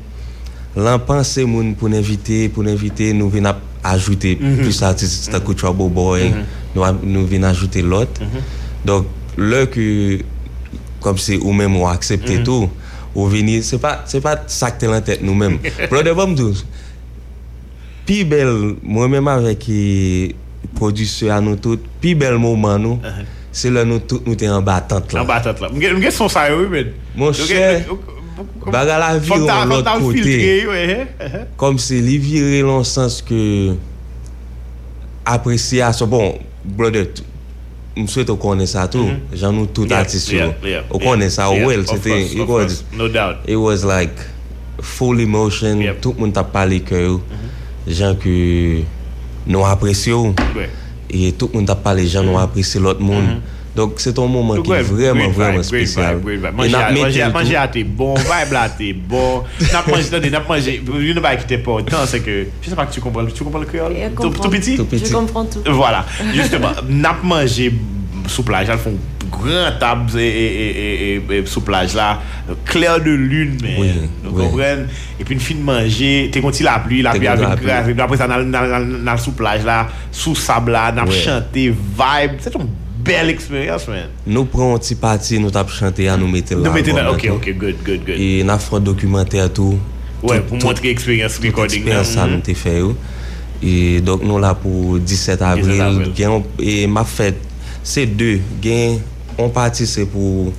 lan 0.73 1.03
panse 1.05 1.45
moun 1.45 1.75
pou 1.77 1.93
n'invite, 1.93 2.47
pou 2.55 2.65
n'invite 2.65 3.13
nou 3.19 3.29
vin 3.31 3.53
ap 3.53 3.61
ajoute, 3.93 4.39
mhm. 4.41 4.63
plus 4.65 4.81
artist 4.87 5.29
ta 5.29 5.45
kou 5.45 5.59
Trouble 5.59 5.93
Boy, 5.93 6.31
nou 6.73 7.29
vin 7.29 7.45
ajoute 7.45 7.85
lot. 7.85 8.23
Dok, 8.89 9.19
lè 9.39 9.65
ki 9.73 9.87
kom 11.03 11.19
se 11.21 11.39
ou 11.41 11.55
mèm 11.57 11.77
ou 11.81 11.89
aksepte 11.91 12.39
mm. 12.39 12.47
tou 12.47 12.71
ou 13.13 13.29
vini, 13.29 13.59
se 13.65 13.77
pa, 13.81 13.99
pa 14.25 14.37
sakte 14.51 14.89
lan 14.89 15.05
tèt 15.05 15.21
nou 15.25 15.37
mèm. 15.37 15.59
Brode 15.91 16.15
bom 16.17 16.33
dous, 16.37 16.65
pi 18.09 18.23
bel, 18.29 18.77
mwen 18.83 19.13
mèm 19.17 19.31
avèk 19.33 19.69
produsye 20.79 21.33
an 21.35 21.47
nou 21.51 21.61
tout, 21.61 21.83
pi 22.03 22.15
bel 22.19 22.39
mouman 22.41 22.81
nou, 22.81 23.01
uh 23.03 23.19
-huh. 23.19 23.29
se 23.53 23.71
lè 23.71 23.85
nou 23.85 24.01
tout 24.01 24.25
nou 24.27 24.37
te 24.37 24.49
an 24.49 24.65
batant 24.65 25.13
la. 25.13 25.21
An 25.21 25.29
batant 25.29 25.61
la. 25.61 25.69
Mwen 25.69 26.01
gen 26.01 26.13
son 26.13 26.29
sa 26.29 26.49
yo 26.49 26.69
men. 26.69 26.93
Mon 27.15 27.33
chè, 27.33 27.85
baga 28.73 28.99
la 28.99 29.19
vi 29.19 29.31
ou 29.31 29.51
an 29.51 29.69
lot 29.69 29.85
kote. 30.01 31.47
Kom 31.57 31.79
se 31.79 32.01
li 32.01 32.19
vire 32.19 32.63
lonsans 32.63 33.21
ke 33.23 33.77
apresye 35.25 35.83
aso. 35.83 36.07
Bon, 36.07 36.39
brode 36.65 37.13
tout. 37.13 37.32
m 37.97 38.07
souwete 38.09 38.33
ou 38.33 38.41
konen 38.41 38.67
sa 38.67 38.87
tou, 38.89 39.05
mm 39.05 39.11
-hmm. 39.11 39.39
jan 39.41 39.55
nou 39.57 39.67
tout 39.67 39.89
yeah, 39.89 40.01
artist 40.01 40.33
yo, 40.33 40.53
yeah, 40.65 40.85
ou 40.91 40.99
konen 40.99 41.31
sa 41.31 41.51
ou 41.51 41.67
wel, 41.69 41.85
it. 43.47 43.57
was 43.57 43.85
like 43.85 44.15
full 44.81 45.21
emotion, 45.21 45.81
yep. 45.81 46.01
tout 46.01 46.19
moun 46.19 46.33
tap 46.33 46.53
pale 46.53 46.81
kè 46.81 47.03
yo, 47.03 47.19
mm 47.19 47.23
-hmm. 47.23 47.93
jan 47.93 48.17
ki 48.17 48.85
nou 49.47 49.67
apresye 49.67 50.11
yo, 50.11 50.35
e 51.09 51.33
tout 51.33 51.53
moun 51.53 51.67
tap 51.67 51.83
pale 51.83 52.07
jan 52.07 52.25
nou 52.25 52.39
apresye 52.39 52.81
lot 52.81 53.01
moun, 53.01 53.43
Donc 53.75 53.95
c'est 53.97 54.19
un 54.19 54.27
moment 54.27 54.61
qui 54.61 54.71
est 54.71 54.83
vraiment, 54.83 55.29
vraiment 55.31 55.63
spécial. 55.63 56.21
Manger 56.55 57.57
à 57.57 57.69
tes 57.69 57.85
bon, 57.85 58.15
vibe 58.15 58.53
là 58.53 58.69
t'es 58.69 58.93
bon. 58.93 59.43
N'a 59.73 59.83
mangé, 59.89 60.09
attendez, 60.09 60.31
n'a 60.31 60.41
mangé. 60.41 60.83
Une 61.01 61.21
bague 61.21 61.39
qui 61.39 61.45
était 61.45 61.59
pas 61.59 61.73
autant, 61.73 62.05
c'est 62.07 62.21
que. 62.21 62.47
Je 62.61 62.69
sais 62.69 62.77
pas 62.77 62.87
que 62.87 62.93
tu 62.93 63.01
comprends, 63.01 63.25
tu 63.25 63.43
comprends 63.43 63.61
le 63.61 63.67
créole 63.67 63.95
tout, 64.21 64.31
petit 64.31 64.77
Je 64.77 65.13
comprends 65.13 65.45
tout. 65.45 65.63
Voilà, 65.71 66.05
justement, 66.35 66.73
n'a 66.89 67.17
mangé 67.23 67.73
sous 68.27 68.43
plage, 68.43 68.69
elles 68.69 68.79
font 68.79 68.95
grand 69.31 69.73
table 69.81 70.11
sous 71.47 71.63
plage 71.63 71.95
là, 71.95 72.21
clair 72.67 73.01
de 73.01 73.11
lune, 73.11 73.57
mais 73.63 73.77
oui, 73.79 73.91
vous 74.23 74.39
oui. 74.39 74.45
comprenez? 74.45 74.85
Et 75.19 75.25
puis 75.25 75.35
une 75.35 75.41
fin 75.41 75.55
de 75.55 75.61
manger, 75.61 76.29
t'es 76.31 76.41
contre 76.41 76.63
la 76.63 76.79
pluie, 76.79 77.03
la 77.03 77.13
pluie 77.13 77.27
avec 77.27 77.63
grâce, 77.63 77.89
après 77.99 78.17
ça, 78.19 78.29
dans 78.29 79.17
sous 79.17 79.33
plage 79.33 79.65
là, 79.65 79.89
sous 80.11 80.35
sable 80.35 80.73
là, 80.73 80.93
n'a 80.93 81.11
chanté, 81.11 81.71
vibe, 81.71 82.33
c'est 82.39 82.55
un 82.55 82.67
bel 83.07 83.33
eksperyans 83.33 83.87
men. 83.91 84.13
Nou 84.27 84.47
pran 84.51 84.77
ti 84.83 84.97
pati, 84.99 85.39
nou 85.43 85.53
tap 85.55 85.71
chante 85.75 86.05
ya, 86.07 86.17
nou 86.21 86.31
mette 86.31 86.57
la. 86.57 86.67
Nou 86.67 86.77
mette 86.77 86.95
la, 86.95 87.09
ok, 87.13 87.27
ok, 87.37 87.49
good, 87.55 87.81
good, 87.87 88.05
good. 88.07 88.21
E 88.21 88.43
na 88.47 88.59
fran 88.63 88.85
dokumente 88.85 89.41
a 89.43 89.49
tou. 89.53 89.79
Ouè, 90.23 90.39
pou 90.47 90.61
montre 90.63 90.91
eksperyans 90.93 91.41
recording 91.43 91.87
nan. 91.87 91.99
Tout 91.99 92.13
eksperyans 92.13 92.15
sa 92.17 92.29
nou 92.31 92.45
te 92.47 92.57
fè 92.59 92.77
yo. 92.79 92.95
E 93.63 93.75
dok 94.07 94.25
nou 94.27 94.43
la 94.43 94.55
pou 94.59 94.99
17 95.03 95.45
avril. 95.47 96.03
Gen, 96.19 96.47
e 96.63 96.79
ma 96.91 97.05
fèt, 97.09 97.39
se 97.87 98.07
de, 98.07 98.37
gen, 98.63 99.01
on 99.37 99.53
pati 99.55 99.87
se 99.91 100.07
pou 100.11 100.51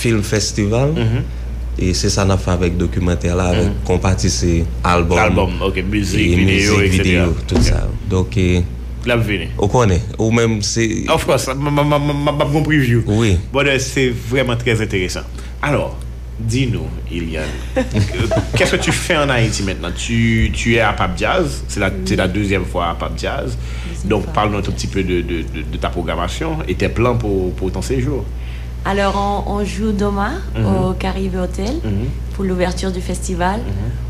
film 0.00 0.24
festival. 0.26 0.94
Mhm. 0.96 1.38
E 1.80 1.94
se 1.96 2.10
sa 2.12 2.26
na 2.28 2.36
fè 2.36 2.52
avèk 2.58 2.76
dokumente 2.78 3.30
la, 3.32 3.52
kon 3.86 3.96
mhm. 3.96 4.04
pati 4.04 4.30
se 4.30 4.60
album. 4.86 5.22
Album, 5.22 5.56
ok, 5.70 5.80
müzik, 5.86 6.36
video, 6.44 6.82
etc. 6.84 7.40
Tout 7.46 7.66
sa. 7.66 7.86
Dok 8.10 8.38
e... 8.42 8.50
La 9.08 9.16
vene. 9.16 9.48
Ou 9.56 9.70
konen? 9.72 10.02
Ou 10.18 10.30
menm 10.34 10.60
se... 10.66 10.84
Of 11.08 11.24
course, 11.28 11.48
mab 11.56 12.44
bon 12.52 12.62
preview. 12.66 13.02
Oui. 13.06 13.36
Eh, 13.38 13.48
Bode, 13.52 13.78
se 13.80 14.10
vreman 14.30 14.58
trez 14.60 14.82
interesant. 14.84 15.24
Alors, 15.62 15.96
di 16.40 16.66
nou, 16.72 16.88
Ilian, 17.12 17.48
kese 18.56 18.78
tu 18.84 18.92
fe 18.96 19.16
en 19.20 19.32
Haiti 19.32 19.62
maintenant? 19.62 19.92
Tu, 19.96 20.50
tu 20.56 20.74
e 20.76 20.80
a 20.80 20.92
Pap 20.96 21.16
Jazz, 21.18 21.62
se 21.68 21.80
la, 21.80 21.90
la 22.16 22.28
deuxième 22.28 22.64
fois 22.64 22.90
a 22.90 22.94
Pap 22.94 23.18
Jazz, 23.18 23.56
donc 24.04 24.26
parle 24.32 24.52
nou 24.52 24.58
un 24.58 24.62
tout 24.62 24.72
petit 24.72 24.86
peu 24.86 25.02
de, 25.02 25.20
de, 25.20 25.42
de, 25.42 25.62
de 25.70 25.76
ta 25.76 25.90
programmation 25.90 26.58
et 26.68 26.74
tes 26.74 26.88
plans 26.88 27.16
pour, 27.16 27.52
pour 27.54 27.70
ton 27.72 27.82
séjour. 27.82 28.24
Alors, 28.84 29.44
on, 29.46 29.52
on 29.52 29.64
joue 29.64 29.92
demain 29.92 30.32
au 30.56 30.92
Caribe 30.92 31.36
Hotel 31.36 31.74
pour 32.34 32.44
l'ouverture 32.44 32.90
du 32.90 33.00
festival. 33.00 33.60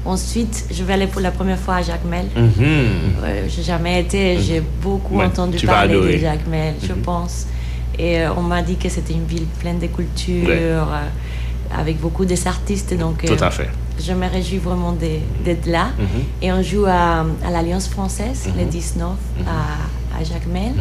Ensuite, 0.04 0.66
je 0.70 0.82
vais 0.84 0.92
aller 0.94 1.06
pour 1.06 1.20
la 1.20 1.30
première 1.30 1.58
fois 1.58 1.76
à 1.76 1.82
Jacmel. 1.82 2.26
Euh, 2.36 3.44
j'ai 3.48 3.62
jamais 3.62 4.00
été, 4.00 4.38
j'ai 4.40 4.62
beaucoup 4.82 5.16
Ouais, 5.18 5.24
entendu 5.26 5.58
parler 5.66 5.94
de 5.94 6.16
Jacmel, 6.18 6.74
je 6.82 6.92
pense. 6.92 7.46
Et 7.98 8.20
euh, 8.20 8.32
on 8.36 8.42
m'a 8.42 8.62
dit 8.62 8.76
que 8.76 8.88
c'était 8.88 9.12
une 9.12 9.26
ville 9.26 9.44
pleine 9.58 9.78
de 9.78 9.86
culture, 9.88 10.48
Ouais. 10.48 10.58
euh, 10.60 10.82
avec 11.76 12.00
beaucoup 12.00 12.24
des 12.24 12.46
artistes. 12.46 12.96
Donc, 12.96 13.24
Tout 13.26 13.32
euh, 13.32 13.46
à 13.46 13.50
fait. 13.50 13.68
je 14.00 14.12
me 14.12 14.26
réjouis 14.28 14.58
vraiment 14.58 14.92
d'être 15.44 15.66
là. 15.66 15.88
Et 16.40 16.50
on 16.52 16.62
joue 16.62 16.86
à, 16.86 17.26
à 17.44 17.50
l'Alliance 17.50 17.88
française 17.88 18.48
le 18.56 18.64
19 18.64 19.08
à, 19.46 20.18
à 20.18 20.24
Jacmel. 20.24 20.72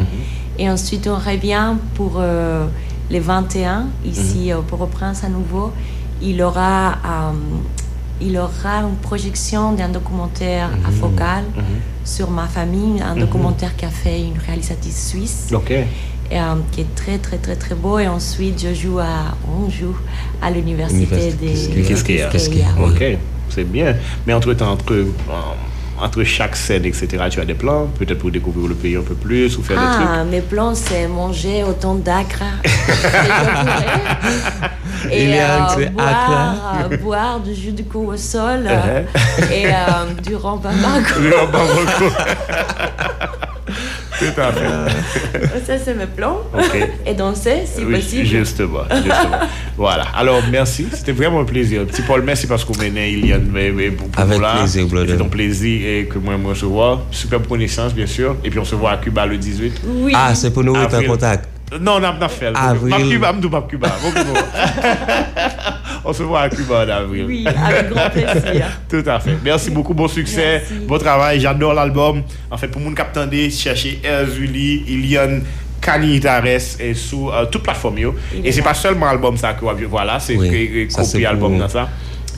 Et 0.58 0.70
ensuite, 0.70 1.06
on 1.08 1.16
revient 1.16 1.74
pour 1.94 2.22
euh, 3.10 3.12
les 3.12 3.20
21, 3.20 3.86
ici 4.04 4.52
au 4.54 4.62
Port-au-Prince 4.62 5.24
à 5.24 5.28
nouveau. 5.28 5.72
Il 6.22 6.42
aura, 6.42 6.92
euh, 6.92 7.32
il 8.20 8.36
aura 8.36 8.82
une 8.82 8.96
projection 8.96 9.72
d'un 9.72 9.88
documentaire 9.88 10.70
à 10.86 10.90
Focal 10.90 11.44
sur 12.04 12.30
ma 12.30 12.46
famille, 12.46 13.00
un 13.00 13.16
documentaire 13.16 13.74
qu'a 13.76 13.88
fait 13.88 14.20
une 14.20 14.38
réalisatrice 14.46 15.08
suisse 15.10 15.48
Ok. 15.54 15.70
et, 15.70 15.84
euh, 16.32 16.54
qui 16.72 16.82
est 16.82 16.94
très 16.94 17.18
très 17.18 17.38
très 17.38 17.56
très 17.56 17.74
beau 17.74 17.98
et 17.98 18.06
ensuite 18.08 18.60
je 18.62 18.72
joue 18.74 18.98
à 18.98 19.36
on 19.48 19.68
joue 19.70 19.96
à 20.42 20.50
l'université 20.50 21.04
Université 21.30 21.76
de 21.76 21.86
Quisqueya. 21.86 22.28
Qu'est-ce 22.28 22.48
qu'il 22.50 22.58
y 22.58 22.62
a? 22.62 22.68
Ok, 22.84 23.18
c'est 23.48 23.64
bien. 23.64 23.96
Mais 24.26 24.32
entre-temps, 24.34 24.72
entre, 24.72 24.92
en, 25.28 25.34
entre 25.34 25.69
chaque 26.24 26.56
scène, 26.56 26.84
etc., 26.84 27.08
tu 27.30 27.40
as 27.40 27.44
des 27.44 27.54
plans, 27.54 27.86
peut-être 27.98 28.18
pour 28.18 28.30
découvrir 28.30 28.68
le 28.68 28.74
pays 28.74 28.96
un 28.96 29.02
peu 29.02 29.14
plus 29.14 29.56
ou 29.56 29.62
faire 29.62 29.78
des 29.78 29.96
trucs 29.96 30.06
Ah, 30.08 30.24
mes 30.24 30.40
plans, 30.40 30.74
c'est 30.74 31.06
manger 31.08 31.64
autant 31.64 31.94
d'acre. 31.94 32.42
et 35.10 35.24
Il 35.24 35.30
y 35.30 35.38
a 35.38 35.70
euh, 35.78 35.88
boire, 35.90 36.54
euh, 36.90 36.96
boire 36.98 37.40
du 37.40 37.54
jus 37.54 37.72
de 37.72 37.82
cou 37.82 38.12
au 38.12 38.16
sol 38.16 38.66
euh, 38.66 39.00
Uh-huh. 39.00 39.52
et 39.52 39.66
euh, 39.66 39.70
du 40.22 40.32
Marocco. 40.34 40.68
Tout 44.20 44.40
à 44.40 44.52
fait. 44.52 45.46
Ça, 45.66 45.78
c'est 45.84 45.94
mes 45.94 46.06
plans. 46.06 46.38
Et 47.06 47.14
danser, 47.14 47.62
si 47.64 47.84
Oui, 47.84 47.94
possible. 47.96 48.24
Justement, 48.26 48.82
justement. 48.94 49.38
voilà. 49.76 50.04
Alors, 50.14 50.40
merci. 50.50 50.86
C'était 50.92 51.12
vraiment 51.12 51.40
un 51.40 51.44
plaisir. 51.44 51.84
Petit 51.86 52.02
Paul, 52.02 52.22
merci 52.22 52.46
parce 52.46 52.64
qu'on 52.64 52.76
menait 52.76 53.12
il 53.12 53.26
y 53.26 53.32
a 53.32 53.36
Avec 54.16 54.40
là. 54.40 54.56
plaisir. 54.58 54.86
C'est 55.08 55.20
un 55.20 55.28
plaisir 55.28 55.86
et 55.86 56.04
que 56.06 56.18
moi, 56.18 56.36
moi, 56.36 56.52
je 56.54 56.66
vois. 56.66 57.06
Superbe 57.10 57.46
connaissance, 57.48 57.94
bien 57.94 58.06
sûr. 58.06 58.36
Et 58.44 58.50
puis, 58.50 58.58
on 58.58 58.64
se 58.64 58.74
voit 58.74 58.92
à 58.92 58.96
Cuba 58.98 59.26
le 59.26 59.36
18. 59.38 59.80
Oui. 59.86 60.12
Ah, 60.14 60.34
c'est 60.34 60.52
pour 60.52 60.64
nous 60.64 60.76
être 60.76 60.94
en 60.96 61.02
contact. 61.04 61.48
Non, 61.78 62.00
nan 62.00 62.28
fèl. 62.28 62.52
Avril. 62.56 62.90
Mab 62.90 63.08
Cuba, 63.08 63.32
mdou 63.32 63.50
mab 63.50 63.68
Cuba. 63.68 63.88
On 66.04 66.12
se 66.12 66.22
voit 66.22 66.42
à 66.42 66.48
Cuba 66.48 66.84
en 66.84 66.88
avril. 66.88 67.24
Oui, 67.26 67.44
avec 67.46 67.90
grand 67.90 68.10
plaisir. 68.10 68.66
Tout 68.88 69.02
à 69.06 69.20
fait. 69.20 69.36
Merci 69.44 69.70
beaucoup, 69.70 69.94
bon 69.94 70.08
succès, 70.08 70.62
Merci. 70.68 70.86
bon 70.86 70.98
travail. 70.98 71.40
J'adore 71.40 71.74
l'album. 71.74 72.22
En 72.50 72.56
fait, 72.56 72.68
pour 72.68 72.80
moun 72.80 72.94
kap 72.94 73.12
tende, 73.12 73.34
cherchez 73.50 74.00
Erzuli, 74.02 74.84
Ilian, 74.88 75.40
Kani 75.80 76.16
Itares 76.16 76.44
sous 76.94 77.30
euh, 77.30 77.46
toute 77.46 77.62
plateforme. 77.62 77.98
Et, 77.98 78.06
et 78.44 78.52
c'est 78.52 78.62
pas 78.62 78.74
seulement 78.74 79.06
album 79.06 79.36
ça 79.36 79.54
que 79.54 79.64
vous 79.64 79.88
voilà, 79.88 80.18
c'est 80.18 80.36
oui, 80.36 80.88
copier 80.88 81.26
album 81.26 81.58
dans 81.58 81.68
ça. 81.68 81.88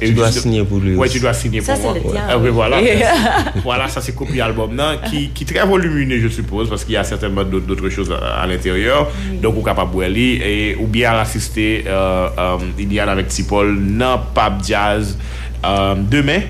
Et 0.02 0.08
tu 0.08 0.14
dois 0.14 0.28
de... 0.28 0.32
signer 0.32 0.64
pour 0.64 0.78
lui. 0.78 0.96
Oui, 0.96 1.08
tu 1.08 1.20
dois 1.20 1.32
signer 1.32 1.60
ça, 1.60 1.74
pour 1.74 1.82
moi. 1.82 1.92
Ouais. 1.92 2.18
Ah, 2.28 2.38
oui, 2.38 2.50
voilà. 2.50 2.80
voilà, 3.62 3.88
ça 3.88 4.00
c'est 4.00 4.14
copie 4.14 4.40
album 4.40 4.74
non, 4.74 4.98
qui, 5.08 5.28
qui 5.28 5.44
est 5.44 5.46
très 5.46 5.66
volumineux, 5.66 6.18
je 6.20 6.28
suppose, 6.28 6.68
parce 6.68 6.84
qu'il 6.84 6.94
y 6.94 6.96
a 6.96 7.04
certainement 7.04 7.44
d'autres 7.44 7.88
choses 7.88 8.10
à, 8.12 8.42
à 8.42 8.46
l'intérieur. 8.46 9.10
Oui. 9.30 9.38
Donc, 9.38 9.56
ou 9.56 9.62
capable 9.62 9.96
de 9.96 10.04
lire, 10.04 10.42
et, 10.44 10.76
ou 10.76 10.86
bien 10.86 11.12
l'assister, 11.12 11.84
euh, 11.86 12.28
euh, 12.36 12.56
il 12.78 12.92
y 12.92 12.98
a 12.98 13.08
avec 13.10 13.28
Tipol, 13.28 13.74
non, 13.78 14.20
Pap 14.34 14.64
Jazz, 14.64 15.16
euh, 15.64 15.94
demain. 16.10 16.40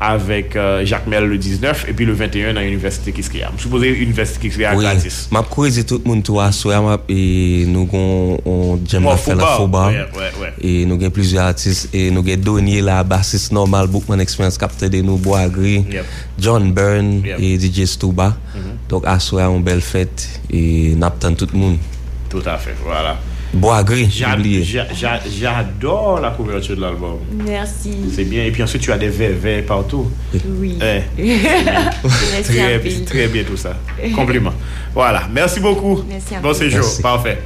avec 0.00 0.54
euh, 0.54 0.84
Jacques 0.84 1.06
Mel 1.06 1.24
le 1.24 1.38
19 1.38 1.86
et 1.88 1.92
puis 1.92 2.04
le 2.04 2.12
21 2.12 2.54
dans 2.54 2.60
l'université 2.60 3.12
Kiskeya. 3.12 3.50
Je 3.56 3.62
suppose 3.62 3.82
l'université 3.82 4.48
Kiskeya 4.48 4.74
oui. 4.76 4.84
gratis. 4.84 5.28
M'a 5.30 5.42
corrigé 5.42 5.84
tout 5.84 6.00
le 6.04 6.08
monde 6.08 6.22
toi 6.22 6.52
soir 6.52 6.82
m'a 6.82 6.98
et 7.08 7.64
nous 7.66 7.88
on, 7.92 8.38
on 8.44 8.80
j'aime 8.86 9.06
oh, 9.06 9.16
faire 9.16 9.36
la 9.36 9.46
foba 9.46 9.88
ouais, 9.88 9.96
ouais, 9.96 10.30
ouais. 10.40 10.52
et 10.60 10.86
nous 10.86 10.94
avons 10.94 11.10
plusieurs 11.10 11.44
artistes 11.44 11.88
et 11.92 12.10
nous 12.10 12.20
avons 12.20 12.36
donné 12.36 12.80
la 12.80 13.02
bassiste 13.02 13.52
normal 13.52 13.88
Bookman 13.88 14.20
Experience 14.20 14.56
capté 14.56 14.88
de 14.88 15.00
nous 15.00 15.16
Bois 15.16 15.48
Gris, 15.48 15.84
yep. 15.90 16.04
John 16.38 16.72
Byrne 16.72 17.22
yep. 17.24 17.40
et 17.40 17.58
DJ 17.58 17.84
Stuba. 17.86 18.28
Mm 18.28 18.58
-hmm. 18.60 18.88
Donc 18.90 19.02
à 19.06 19.18
soir 19.18 19.50
on 19.52 19.60
belle 19.60 19.80
fête 19.80 20.40
et 20.50 20.94
n'attend 20.96 21.34
tout 21.34 21.48
le 21.52 21.58
monde. 21.58 21.78
Tout 22.30 22.42
à 22.46 22.56
fait, 22.58 22.74
voilà. 22.84 23.16
Boagri, 23.52 24.08
J'adore 24.10 26.20
la 26.20 26.30
couverture 26.30 26.76
de 26.76 26.80
l'album. 26.80 27.18
Merci. 27.44 27.94
C'est 28.14 28.24
bien. 28.24 28.44
Et 28.44 28.50
puis 28.50 28.62
ensuite, 28.62 28.82
tu 28.82 28.92
as 28.92 28.98
des 28.98 29.08
verres 29.08 29.64
partout. 29.66 30.10
Oui. 30.58 30.78
Eh. 30.82 31.02
très, 32.44 32.78
très, 33.04 33.28
bien 33.28 33.44
tout 33.44 33.56
ça. 33.56 33.76
Compliment. 34.14 34.52
Voilà. 34.94 35.22
Merci 35.32 35.60
beaucoup. 35.60 36.02
Merci 36.08 36.34
à 36.34 36.38
vous. 36.38 36.48
Bon 36.48 36.54
séjour. 36.54 36.86
Parfait. 37.02 37.38